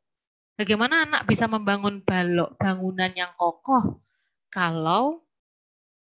[0.56, 4.00] Bagaimana anak bisa membangun balok bangunan yang kokoh
[4.48, 5.22] kalau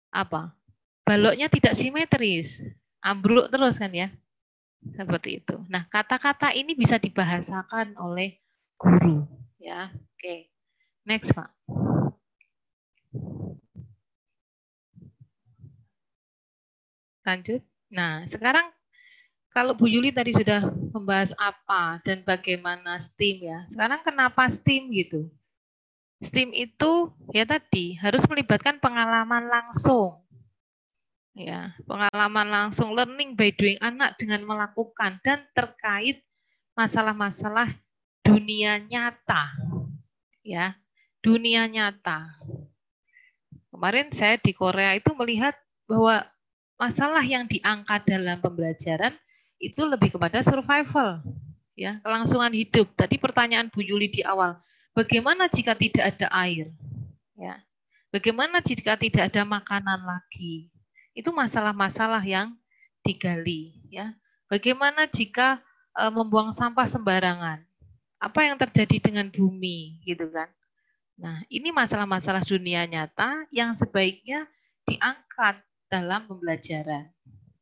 [0.09, 0.57] apa
[1.05, 2.57] baloknya tidak simetris?
[3.01, 4.13] Ambruk terus kan ya
[4.89, 8.41] seperti itu nah kata-kata ini bisa dibahasakan oleh
[8.75, 9.25] guru
[9.61, 10.49] ya oke
[11.05, 11.53] next pak
[17.21, 17.61] Lanjut.
[17.93, 18.65] Nah, sekarang
[19.51, 20.63] kalau Bu Yuli tadi sudah
[20.95, 23.59] membahas apa dan bagaimana STEAM ya.
[23.69, 25.29] Sekarang kenapa STEAM gitu?
[26.21, 30.21] STEAM itu ya tadi harus melibatkan pengalaman langsung.
[31.31, 36.19] Ya, pengalaman langsung learning by doing anak dengan melakukan dan terkait
[36.75, 37.71] masalah-masalah
[38.19, 39.55] dunia nyata.
[40.43, 40.75] Ya,
[41.23, 42.35] dunia nyata.
[43.71, 45.55] Kemarin saya di Korea itu melihat
[45.87, 46.27] bahwa
[46.75, 49.13] masalah yang diangkat dalam pembelajaran
[49.61, 51.21] itu lebih kepada survival,
[51.77, 52.89] ya kelangsungan hidup.
[52.97, 54.57] Tadi pertanyaan Bu Yuli di awal,
[54.97, 56.73] bagaimana jika tidak ada air?
[57.37, 57.61] Ya,
[58.09, 60.70] bagaimana jika tidak ada makanan lagi?
[61.11, 62.55] Itu masalah-masalah yang
[63.03, 64.15] digali ya.
[64.47, 65.59] Bagaimana jika
[65.95, 67.63] e, membuang sampah sembarangan?
[68.21, 70.47] Apa yang terjadi dengan bumi gitu kan?
[71.17, 74.45] Nah, ini masalah-masalah dunia nyata yang sebaiknya
[74.85, 77.09] diangkat dalam pembelajaran.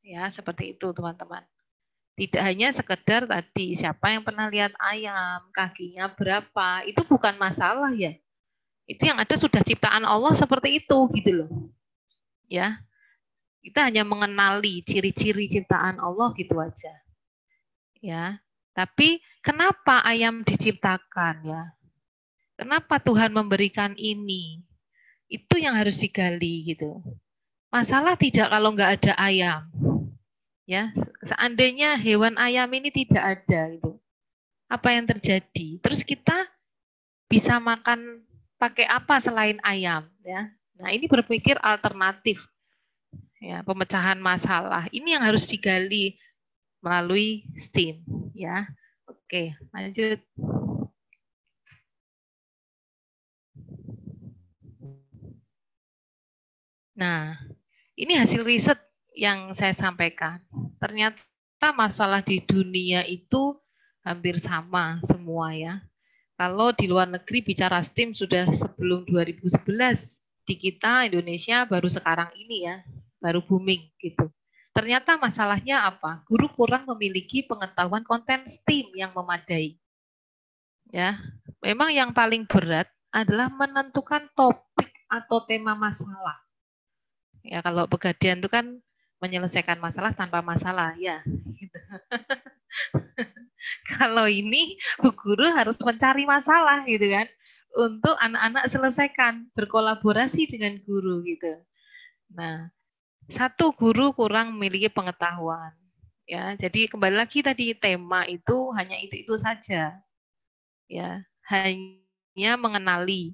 [0.03, 1.43] Ya, seperti itu teman-teman.
[2.19, 8.11] Tidak hanya sekedar tadi siapa yang pernah lihat ayam, kakinya berapa, itu bukan masalah ya.
[8.89, 11.49] Itu yang ada sudah ciptaan Allah seperti itu gitu loh.
[12.49, 12.81] Ya.
[13.60, 16.93] Kita hanya mengenali ciri-ciri ciptaan Allah gitu aja.
[17.99, 18.39] Ya.
[18.72, 21.64] Tapi kenapa ayam diciptakan ya?
[22.55, 24.64] Kenapa Tuhan memberikan ini?
[25.28, 27.03] Itu yang harus digali gitu.
[27.70, 29.68] Masalah tidak kalau nggak ada ayam.
[30.70, 30.93] Ya,
[31.26, 33.97] seandainya hewan ayam ini tidak ada itu,
[34.70, 35.82] apa yang terjadi?
[35.82, 36.45] Terus kita
[37.26, 38.22] bisa makan
[38.62, 40.53] pakai apa selain ayam ya?
[40.78, 42.45] Nah, ini berpikir alternatif.
[43.39, 44.91] Ya, pemecahan masalah.
[44.91, 46.19] Ini yang harus digali
[46.83, 48.03] melalui STEAM
[48.35, 48.67] ya.
[49.07, 50.19] Oke, lanjut.
[56.99, 57.39] Nah,
[57.95, 58.75] ini hasil riset
[59.15, 60.43] yang saya sampaikan.
[60.83, 63.55] Ternyata masalah di dunia itu
[64.03, 65.79] hampir sama semua ya.
[66.35, 72.67] Kalau di luar negeri bicara STEAM sudah sebelum 2011, di kita Indonesia baru sekarang ini
[72.67, 72.83] ya,
[73.20, 74.32] baru booming gitu.
[74.74, 76.24] Ternyata masalahnya apa?
[76.26, 79.76] Guru kurang memiliki pengetahuan konten STEAM yang memadai.
[80.89, 81.22] Ya,
[81.61, 86.39] memang yang paling berat adalah menentukan topik atau tema masalah.
[87.45, 88.82] Ya, kalau pegadian itu kan
[89.20, 91.80] menyelesaikan masalah tanpa masalah ya gitu.
[93.99, 97.28] kalau ini bu guru harus mencari masalah gitu kan
[97.76, 101.51] untuk anak-anak selesaikan berkolaborasi dengan guru gitu
[102.32, 102.72] nah
[103.30, 105.73] satu guru kurang memiliki pengetahuan
[106.25, 109.97] ya jadi kembali lagi tadi tema itu hanya itu itu saja
[110.89, 111.09] ya
[111.49, 113.34] hanya mengenali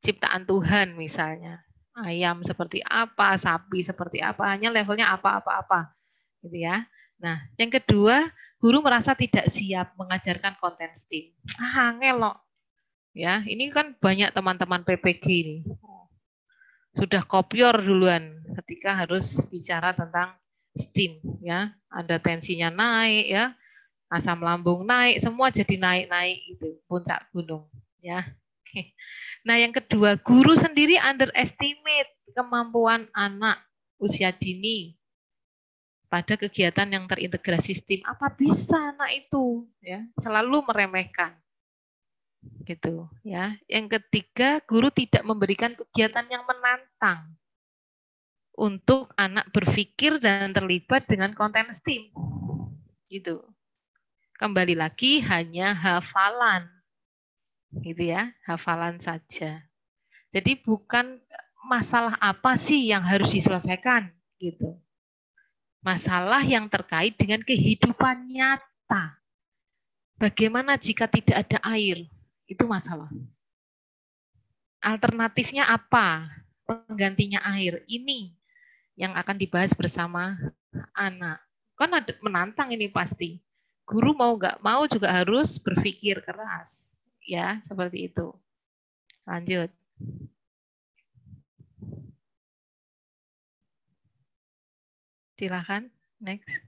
[0.00, 1.64] ciptaan Tuhan misalnya
[2.04, 5.92] ayam seperti apa, sapi seperti apa, hanya levelnya apa-apa-apa,
[6.44, 6.86] gitu ya.
[7.20, 11.36] Nah, yang kedua, guru merasa tidak siap mengajarkan konten STEAM.
[11.60, 12.36] Ah, ngelok.
[13.12, 15.56] Ya, ini kan banyak teman-teman PPG ini.
[16.94, 20.34] Sudah kopior duluan ketika harus bicara tentang
[20.74, 21.74] STEAM, ya.
[21.90, 23.54] Ada tensinya naik, ya.
[24.10, 27.70] Asam lambung naik, semua jadi naik-naik itu puncak gunung,
[28.02, 28.26] ya.
[28.62, 28.94] Oke.
[29.42, 33.58] Nah, yang kedua, guru sendiri underestimate kemampuan anak
[33.98, 34.94] usia dini
[36.10, 38.02] pada kegiatan yang terintegrasi STEAM.
[38.06, 39.66] Apa bisa anak itu?
[39.82, 41.39] Ya, selalu meremehkan.
[42.64, 43.56] Gitu, ya.
[43.68, 47.36] Yang ketiga, guru tidak memberikan kegiatan yang menantang
[48.56, 52.12] untuk anak berpikir dan terlibat dengan konten STEAM.
[53.08, 53.40] Gitu.
[54.40, 56.80] Kembali lagi hanya hafalan
[57.78, 59.62] gitu ya, hafalan saja.
[60.34, 61.18] Jadi bukan
[61.66, 64.10] masalah apa sih yang harus diselesaikan
[64.42, 64.78] gitu.
[65.80, 69.16] Masalah yang terkait dengan kehidupan nyata.
[70.20, 72.04] Bagaimana jika tidak ada air?
[72.50, 73.06] Itu masalah.
[74.82, 76.26] Alternatifnya apa?
[76.66, 77.86] Penggantinya air.
[77.86, 78.34] Ini
[78.98, 80.34] yang akan dibahas bersama
[80.90, 81.38] anak.
[81.78, 83.38] Kan ada menantang ini pasti.
[83.86, 88.34] Guru mau nggak mau juga harus berpikir keras ya, seperti itu.
[89.22, 89.70] Lanjut.
[95.38, 95.88] Silakan,
[96.20, 96.60] next.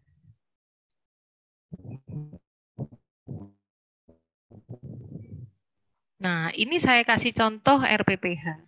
[6.22, 8.62] Nah, ini saya kasih contoh RPPH.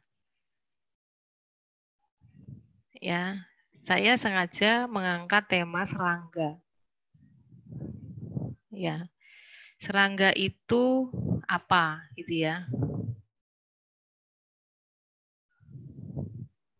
[2.98, 3.46] Ya,
[3.78, 6.59] saya sengaja mengangkat tema serangga.
[8.74, 9.07] Ya,
[9.78, 11.14] serangga itu
[11.46, 12.66] apa gitu ya.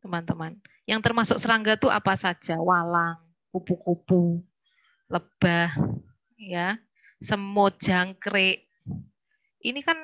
[0.03, 0.59] Teman-teman,
[0.91, 2.59] yang termasuk serangga itu apa saja?
[2.59, 3.23] Walang,
[3.55, 4.43] kupu-kupu,
[5.07, 5.71] lebah,
[6.35, 6.83] ya,
[7.23, 8.67] semut, jangkrik.
[9.63, 9.97] Ini kan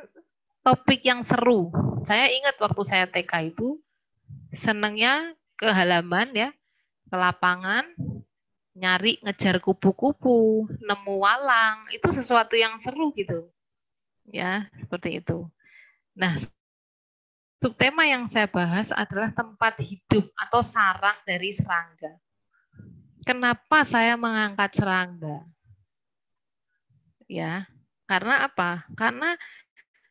[0.61, 1.73] topik yang seru.
[2.05, 3.81] Saya ingat waktu saya TK itu
[4.53, 6.51] senangnya ke halaman ya,
[7.09, 7.85] ke lapangan,
[8.73, 13.51] nyari ngejar kupu-kupu, nemu walang, itu sesuatu yang seru gitu.
[14.31, 15.51] Ya, seperti itu.
[16.15, 16.39] Nah,
[17.61, 22.17] subtema yang saya bahas adalah tempat hidup atau sarang dari serangga.
[23.27, 25.45] Kenapa saya mengangkat serangga?
[27.29, 27.69] Ya,
[28.09, 28.89] karena apa?
[28.97, 29.37] Karena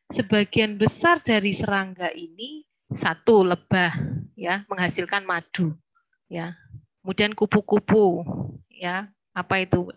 [0.09, 3.93] sebagian besar dari serangga ini satu lebah
[4.33, 5.77] ya, menghasilkan madu
[6.25, 6.57] ya
[6.99, 8.21] Kemudian kupu-kupu,
[8.69, 9.87] ya, apa itu?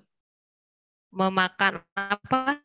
[1.12, 2.62] Memakan apa?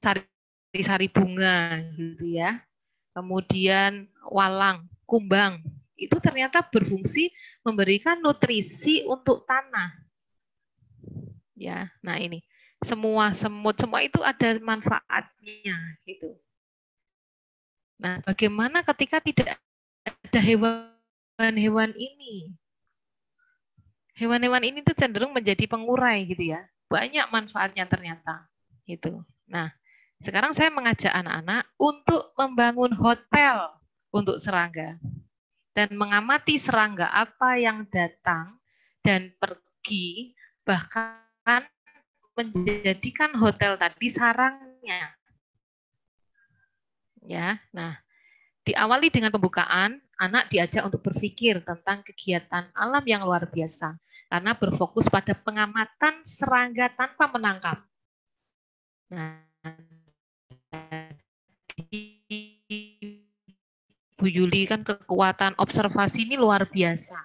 [0.00, 2.62] Sari-sari bunga, gitu ya.
[3.10, 5.60] Kemudian walang, kumbang,
[5.98, 9.98] itu ternyata berfungsi memberikan nutrisi untuk tanah.
[11.52, 12.40] Ya, nah ini
[12.80, 15.76] semua semut semua itu ada manfaatnya
[16.08, 16.32] gitu.
[18.00, 19.60] Nah, bagaimana ketika tidak
[20.08, 22.56] ada hewan-hewan ini?
[24.16, 26.64] Hewan-hewan ini tuh cenderung menjadi pengurai gitu ya.
[26.88, 28.48] Banyak manfaatnya ternyata
[28.88, 29.20] gitu.
[29.44, 29.68] Nah,
[30.24, 33.76] sekarang saya mengajak anak-anak untuk membangun hotel
[34.10, 34.96] untuk serangga
[35.76, 38.58] dan mengamati serangga apa yang datang
[39.04, 40.34] dan pergi
[40.64, 41.64] bahkan
[42.36, 45.19] menjadikan hotel tadi sarangnya.
[47.20, 48.00] Ya, nah
[48.64, 53.96] diawali dengan pembukaan, anak diajak untuk berpikir tentang kegiatan alam yang luar biasa
[54.30, 57.82] karena berfokus pada pengamatan serangga tanpa menangkap.
[59.10, 59.42] Nah,
[64.20, 67.18] Bu Yuli kan kekuatan observasi ini luar biasa.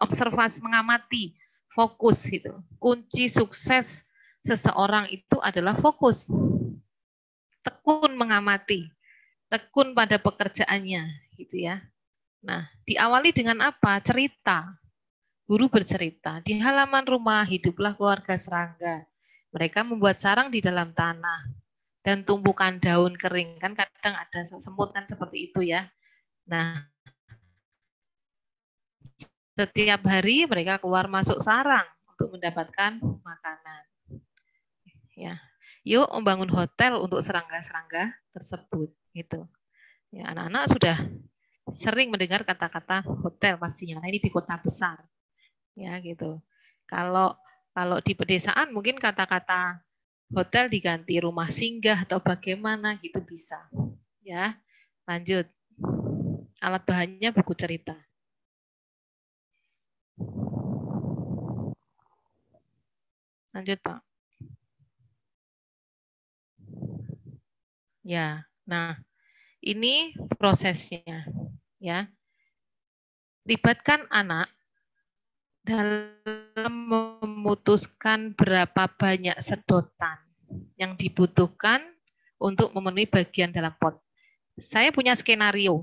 [0.00, 1.34] Observasi mengamati,
[1.74, 2.56] fokus gitu.
[2.80, 4.06] Kunci sukses
[4.40, 6.30] seseorang itu adalah fokus.
[7.66, 8.88] Tekun mengamati,
[9.46, 11.82] tekun pada pekerjaannya, gitu ya.
[12.42, 13.98] Nah, diawali dengan apa?
[14.02, 14.76] Cerita.
[15.46, 19.06] Guru bercerita, di halaman rumah hiduplah keluarga serangga.
[19.54, 21.46] Mereka membuat sarang di dalam tanah
[22.02, 23.62] dan tumbukan daun kering.
[23.62, 25.86] Kan kadang ada semut kan seperti itu ya.
[26.50, 26.82] Nah,
[29.56, 33.82] setiap hari mereka keluar masuk sarang untuk mendapatkan makanan
[35.16, 35.40] ya
[35.80, 39.48] yuk membangun hotel untuk serangga-serangga tersebut gitu.
[40.12, 40.96] Ya anak-anak sudah
[41.72, 44.04] sering mendengar kata-kata hotel pastinya.
[44.04, 45.00] Nah ini di kota besar.
[45.72, 46.38] Ya gitu.
[46.84, 47.34] Kalau
[47.72, 49.80] kalau di pedesaan mungkin kata-kata
[50.32, 53.58] hotel diganti rumah singgah atau bagaimana gitu bisa.
[54.20, 54.60] Ya
[55.08, 55.48] lanjut.
[56.60, 57.96] Alat bahannya buku cerita.
[63.56, 64.00] Lanjut pak.
[68.06, 68.98] Ya, nah
[69.62, 71.26] ini prosesnya
[71.80, 72.06] ya.
[73.46, 74.50] Libatkan anak
[75.62, 76.74] dalam
[77.22, 80.18] memutuskan berapa banyak sedotan
[80.78, 81.82] yang dibutuhkan
[82.38, 83.98] untuk memenuhi bagian dalam pot.
[84.58, 85.82] Saya punya skenario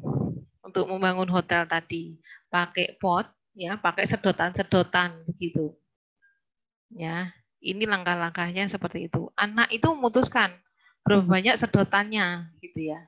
[0.64, 5.76] untuk membangun hotel tadi, pakai pot, ya, pakai sedotan-sedotan begitu.
[6.92, 9.28] Ya, ini langkah-langkahnya seperti itu.
[9.36, 10.63] Anak itu memutuskan
[11.04, 13.06] berapa banyak sedotannya gitu ya.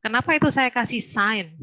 [0.00, 1.56] Kenapa itu saya kasih sign?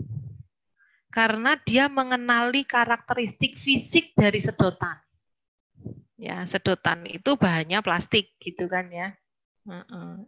[1.13, 4.97] Karena dia mengenali karakteristik fisik dari sedotan.
[6.17, 9.17] Ya, sedotan itu bahannya plastik gitu kan ya.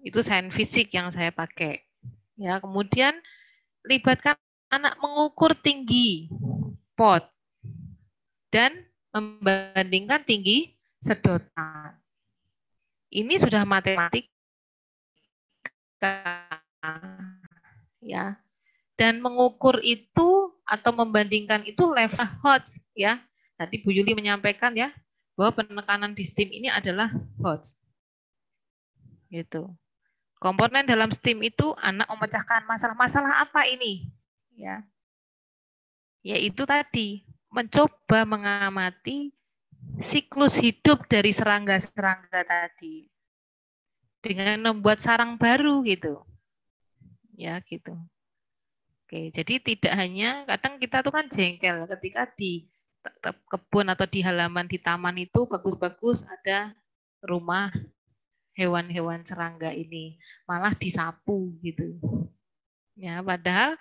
[0.04, 1.82] Itu sign fisik yang saya pakai.
[2.36, 3.16] Ya, kemudian
[3.88, 4.36] libatkan
[4.70, 6.28] anak mengukur tinggi
[7.00, 7.24] pot
[8.52, 8.86] dan
[9.16, 11.96] membandingkan tinggi sedotan.
[13.12, 14.28] Ini sudah matematik
[18.04, 18.38] ya.
[18.96, 22.64] Dan mengukur itu atau membandingkan itu level hot
[22.96, 23.20] ya.
[23.56, 24.92] Tadi Bu Yuli menyampaikan ya
[25.36, 27.12] bahwa penekanan di STEAM ini adalah
[27.44, 27.68] hot
[29.28, 29.68] gitu.
[30.40, 34.08] Komponen dalam STEAM itu anak memecahkan masalah-masalah apa ini?
[34.56, 34.84] Ya.
[36.24, 39.36] Yaitu tadi mencoba mengamati
[40.02, 43.15] siklus hidup dari serangga-serangga tadi
[44.26, 46.26] dengan membuat sarang baru gitu.
[47.38, 47.94] Ya, gitu.
[49.06, 52.66] Oke, jadi tidak hanya kadang kita tuh kan jengkel ketika di
[53.22, 56.74] kebun atau di halaman di taman itu bagus-bagus ada
[57.22, 57.70] rumah
[58.58, 60.18] hewan-hewan serangga ini
[60.50, 62.02] malah disapu gitu.
[62.98, 63.78] Ya, padahal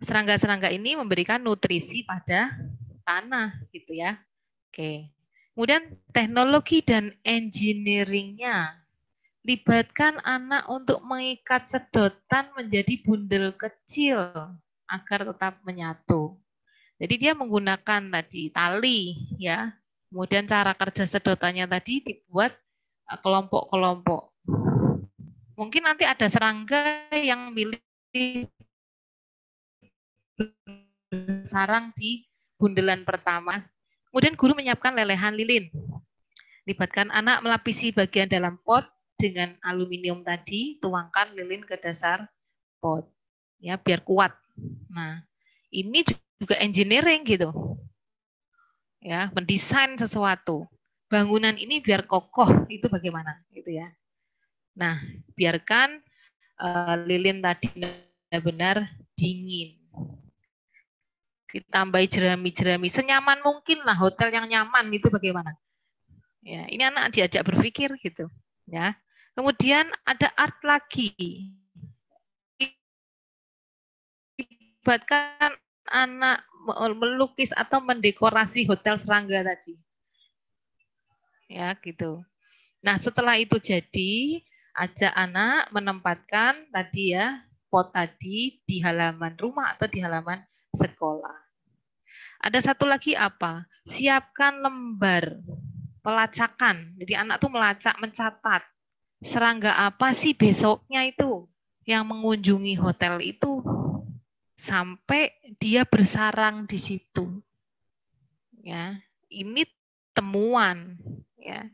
[0.00, 2.56] serangga-serangga ini memberikan nutrisi pada
[3.04, 4.16] tanah gitu ya.
[4.72, 5.12] Oke.
[5.52, 8.80] Kemudian teknologi dan engineeringnya
[9.40, 14.20] Libatkan anak untuk mengikat sedotan menjadi bundel kecil
[14.84, 16.36] agar tetap menyatu.
[17.00, 19.72] Jadi dia menggunakan tadi tali ya.
[20.12, 22.52] Kemudian cara kerja sedotannya tadi dibuat
[23.08, 24.28] eh, kelompok-kelompok.
[25.56, 27.80] Mungkin nanti ada serangga yang milih
[31.48, 32.28] sarang di
[32.60, 33.64] bundelan pertama.
[34.12, 35.72] Kemudian guru menyiapkan lelehan lilin.
[36.68, 38.84] Libatkan anak melapisi bagian dalam pot
[39.20, 42.24] dengan aluminium tadi, tuangkan lilin ke dasar
[42.80, 43.04] pot.
[43.60, 44.32] Ya, biar kuat.
[44.88, 45.20] Nah,
[45.68, 46.00] ini
[46.40, 47.52] juga engineering gitu.
[49.00, 50.68] ya, mendesain sesuatu.
[51.10, 53.90] Bangunan ini biar kokoh itu bagaimana, gitu ya.
[54.76, 55.02] Nah,
[55.34, 55.98] biarkan
[56.60, 57.66] uh, lilin tadi
[58.30, 58.86] benar-benar
[59.18, 59.74] dingin.
[61.50, 65.50] Ditambahi jerami-jerami senyaman mungkin lah hotel yang nyaman itu bagaimana?
[66.46, 68.30] Ya, ini anak diajak berpikir gitu,
[68.70, 68.94] ya.
[69.34, 71.14] Kemudian ada art lagi.
[74.36, 75.54] Libatkan
[75.90, 76.44] anak
[76.98, 79.78] melukis atau mendekorasi hotel serangga tadi.
[81.50, 82.22] Ya, gitu.
[82.80, 84.40] Nah, setelah itu jadi,
[84.78, 90.42] ajak anak menempatkan tadi ya pot tadi di halaman rumah atau di halaman
[90.74, 91.38] sekolah.
[92.40, 93.68] Ada satu lagi apa?
[93.84, 95.38] Siapkan lembar
[96.00, 96.96] pelacakan.
[96.96, 98.62] Jadi anak tuh melacak, mencatat
[99.20, 101.44] serangga apa sih besoknya itu
[101.84, 103.60] yang mengunjungi hotel itu
[104.56, 107.40] sampai dia bersarang di situ.
[108.60, 109.00] Ya,
[109.32, 109.64] ini
[110.12, 111.00] temuan
[111.40, 111.68] ya.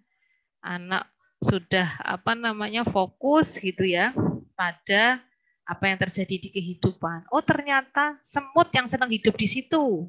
[0.63, 1.07] Anak
[1.39, 4.11] sudah apa namanya fokus gitu ya
[4.59, 5.23] pada
[5.67, 7.27] apa yang terjadi di kehidupan.
[7.31, 10.07] Oh, ternyata semut yang senang hidup di situ.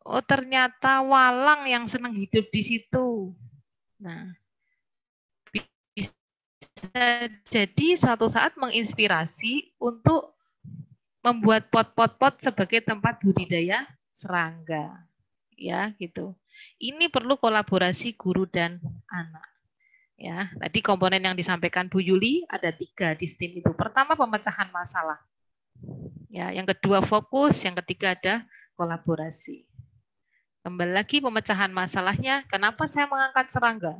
[0.00, 3.36] Oh, ternyata walang yang senang hidup di situ.
[4.00, 4.32] Nah,
[6.80, 10.32] bisa jadi suatu saat menginspirasi untuk
[11.20, 15.04] membuat pot-pot-pot sebagai tempat budidaya serangga.
[15.60, 16.32] Ya, gitu.
[16.80, 18.80] Ini perlu kolaborasi guru dan
[19.12, 19.44] anak.
[20.20, 23.72] Ya, tadi komponen yang disampaikan Bu Yuli ada tiga di STEAM itu.
[23.72, 25.20] Pertama pemecahan masalah.
[26.28, 28.44] Ya, yang kedua fokus, yang ketiga ada
[28.76, 29.64] kolaborasi.
[30.60, 33.96] Kembali lagi pemecahan masalahnya, kenapa saya mengangkat serangga?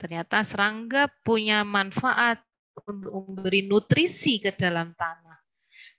[0.00, 2.40] Ternyata serangga punya manfaat
[2.72, 5.38] untuk memberi nutrisi ke dalam tanah.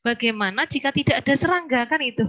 [0.02, 2.26] Bagaimana jika tidak ada serangga kan itu?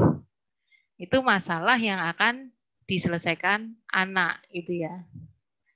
[1.01, 2.53] Itu masalah yang akan
[2.85, 5.09] diselesaikan anak itu ya.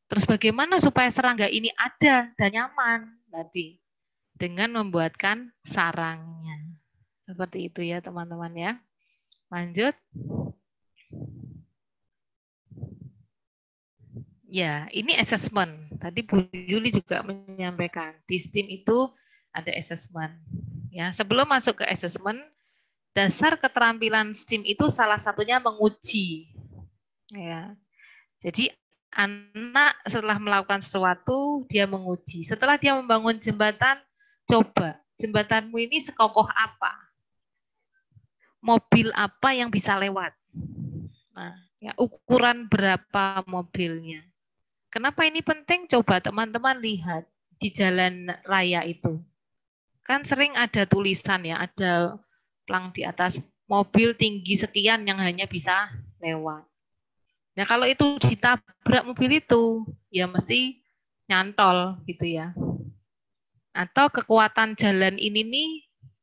[0.07, 3.81] Terus bagaimana supaya serangga ini ada dan nyaman tadi?
[4.37, 6.77] Dengan membuatkan sarangnya.
[7.25, 8.73] Seperti itu ya teman-teman ya.
[9.49, 9.97] Lanjut.
[14.57, 15.69] Ya, ini assessment.
[16.01, 19.13] Tadi Bu Yuli juga menyampaikan di STEAM itu
[19.53, 20.33] ada assessment.
[20.89, 22.41] Ya, sebelum masuk ke assessment,
[23.13, 26.49] dasar keterampilan STEAM itu salah satunya menguji.
[27.37, 27.77] Ya.
[28.41, 28.73] Jadi
[29.13, 32.41] anak setelah melakukan sesuatu, dia menguji.
[32.41, 34.01] Setelah dia membangun jembatan,
[34.49, 36.97] coba jembatanmu ini sekokoh apa?
[38.65, 40.33] Mobil apa yang bisa lewat?
[41.37, 44.25] Nah, ya, ukuran berapa mobilnya?
[44.91, 45.91] Kenapa ini penting?
[45.91, 47.27] Coba teman-teman lihat
[47.61, 49.21] di jalan raya itu.
[50.07, 52.17] Kan sering ada tulisan ya, ada
[52.65, 55.91] plang di atas mobil tinggi sekian yang hanya bisa
[56.23, 56.63] lewat.
[57.57, 59.83] Nah kalau itu ditabrak mobil itu,
[60.13, 60.79] ya mesti
[61.27, 62.55] nyantol gitu ya.
[63.75, 65.71] Atau kekuatan jalan ini nih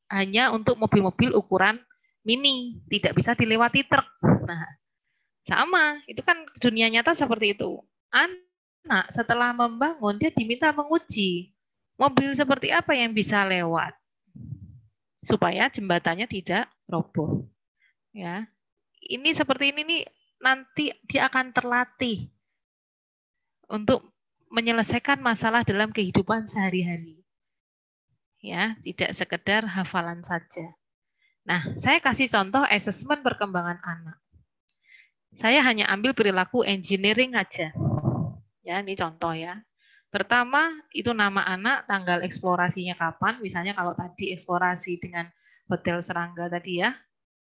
[0.10, 1.82] hanya untuk mobil-mobil ukuran
[2.24, 4.08] mini, tidak bisa dilewati truk.
[4.48, 4.64] Nah,
[5.44, 7.84] sama, itu kan dunia nyata seperti itu.
[8.84, 11.56] Anak setelah membangun, dia diminta menguji
[11.96, 13.96] mobil seperti apa yang bisa lewat
[15.24, 17.48] supaya jembatannya tidak roboh.
[18.12, 18.46] Ya,
[19.00, 20.04] ini seperti ini nih
[20.44, 22.28] nanti dia akan terlatih
[23.72, 24.04] untuk
[24.52, 27.24] menyelesaikan masalah dalam kehidupan sehari-hari.
[28.44, 30.76] Ya, tidak sekedar hafalan saja.
[31.48, 34.20] Nah, saya kasih contoh asesmen perkembangan anak.
[35.34, 37.72] Saya hanya ambil perilaku engineering aja.
[38.64, 39.60] Ya, ini contoh ya.
[40.08, 43.44] Pertama, itu nama anak, tanggal eksplorasinya kapan.
[43.44, 45.28] Misalnya kalau tadi eksplorasi dengan
[45.68, 46.96] Hotel Serangga tadi ya,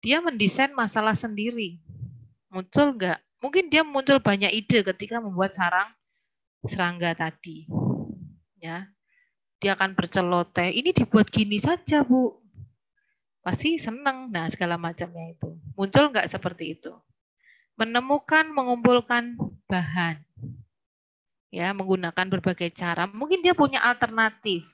[0.04, 1.80] dia mendesain masalah sendiri.
[2.52, 3.24] Muncul enggak?
[3.40, 5.94] Mungkin dia muncul banyak ide ketika membuat sarang
[6.68, 7.70] serangga tadi.
[8.60, 8.92] Ya.
[9.58, 12.36] Dia akan berceloteh, ini dibuat gini saja, Bu.
[13.42, 14.28] Pasti senang.
[14.28, 15.56] Nah, segala macamnya itu.
[15.74, 16.94] Muncul enggak seperti itu?
[17.80, 19.40] Menemukan, mengumpulkan
[19.72, 20.27] bahan.
[21.48, 23.08] Ya, menggunakan berbagai cara.
[23.08, 24.68] Mungkin dia punya alternatif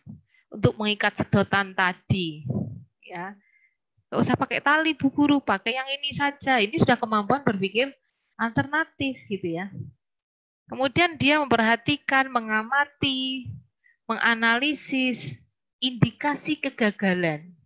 [0.49, 2.45] untuk mengikat sedotan tadi.
[3.05, 3.37] Ya,
[4.13, 6.61] Gak usah pakai tali bu guru, pakai yang ini saja.
[6.61, 7.89] Ini sudah kemampuan berpikir
[8.37, 9.73] alternatif gitu ya.
[10.69, 13.49] Kemudian dia memperhatikan, mengamati,
[14.05, 15.41] menganalisis
[15.81, 17.57] indikasi kegagalan.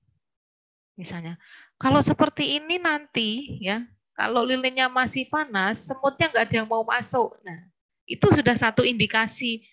[0.96, 1.36] Misalnya,
[1.76, 3.84] kalau seperti ini nanti ya,
[4.16, 7.36] kalau lilinnya masih panas, semutnya nggak ada yang mau masuk.
[7.44, 7.60] Nah,
[8.08, 9.68] itu sudah satu indikasi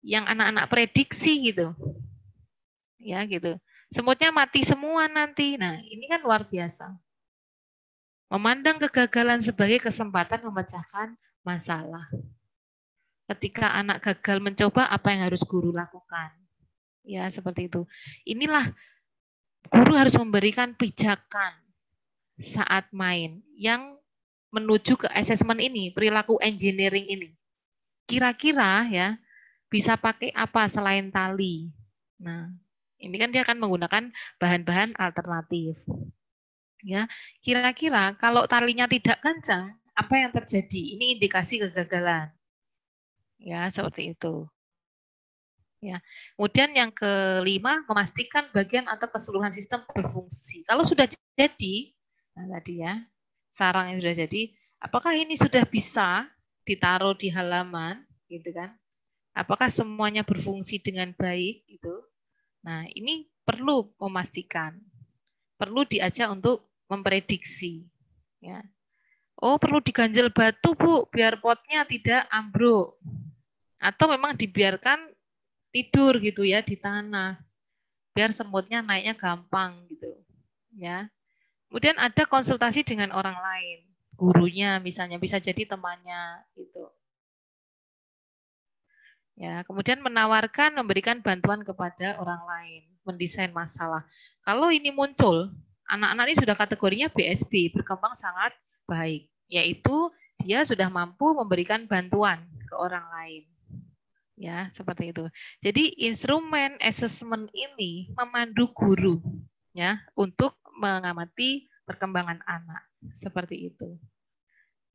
[0.00, 1.76] yang anak-anak prediksi gitu.
[2.96, 3.60] Ya gitu.
[3.92, 5.54] Semutnya mati semua nanti.
[5.60, 6.90] Nah, ini kan luar biasa.
[8.26, 11.14] Memandang kegagalan sebagai kesempatan memecahkan
[11.46, 12.10] masalah.
[13.30, 16.34] Ketika anak gagal mencoba, apa yang harus guru lakukan?
[17.06, 17.86] Ya, seperti itu.
[18.26, 18.74] Inilah
[19.70, 21.54] guru harus memberikan pijakan
[22.42, 23.94] saat main yang
[24.50, 27.30] menuju ke asesmen ini, perilaku engineering ini.
[28.06, 29.18] Kira-kira ya
[29.66, 31.74] bisa pakai apa selain tali?
[32.22, 32.48] Nah,
[33.02, 35.82] ini kan dia akan menggunakan bahan-bahan alternatif.
[36.86, 37.10] Ya,
[37.42, 40.94] kira-kira kalau talinya tidak kencang, apa yang terjadi?
[40.94, 42.30] Ini indikasi kegagalan.
[43.42, 44.46] Ya, seperti itu.
[45.82, 45.98] Ya.
[46.38, 50.64] Kemudian yang kelima, memastikan bagian atau keseluruhan sistem berfungsi.
[50.64, 51.76] Kalau sudah jadi,
[52.38, 53.02] nah tadi ya,
[53.52, 54.42] sarang yang sudah jadi,
[54.80, 56.28] apakah ini sudah bisa
[56.66, 58.74] ditaruh di halaman, gitu kan?
[59.30, 62.02] Apakah semuanya berfungsi dengan baik, gitu?
[62.66, 64.74] Nah, ini perlu memastikan,
[65.54, 67.86] perlu diajak untuk memprediksi.
[68.42, 68.66] Ya.
[69.38, 72.98] Oh, perlu diganjel batu, Bu, biar potnya tidak ambruk.
[73.78, 75.12] Atau memang dibiarkan
[75.70, 77.38] tidur gitu ya di tanah.
[78.16, 80.08] Biar semutnya naiknya gampang gitu.
[80.72, 81.12] Ya.
[81.68, 83.84] Kemudian ada konsultasi dengan orang lain.
[84.16, 86.88] Gurunya misalnya bisa jadi temannya gitu.
[89.36, 94.08] Ya, kemudian menawarkan memberikan bantuan kepada orang lain, mendesain masalah.
[94.40, 95.52] Kalau ini muncul
[95.92, 98.56] anak-anak ini sudah kategorinya BSB, berkembang sangat
[98.88, 100.08] baik, yaitu
[100.40, 103.44] dia sudah mampu memberikan bantuan ke orang lain.
[104.40, 105.28] Ya, seperti itu.
[105.60, 109.20] Jadi instrumen assessment ini memandu guru
[109.76, 112.85] ya untuk mengamati perkembangan anak.
[113.12, 113.96] Seperti itu.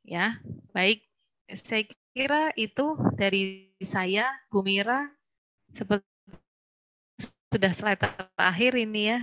[0.05, 0.41] Ya,
[0.73, 1.05] baik.
[1.51, 1.83] Saya
[2.15, 5.11] kira itu dari saya, Bu Mira,
[5.75, 6.07] seperti
[7.51, 9.19] sudah slide terakhir ini ya.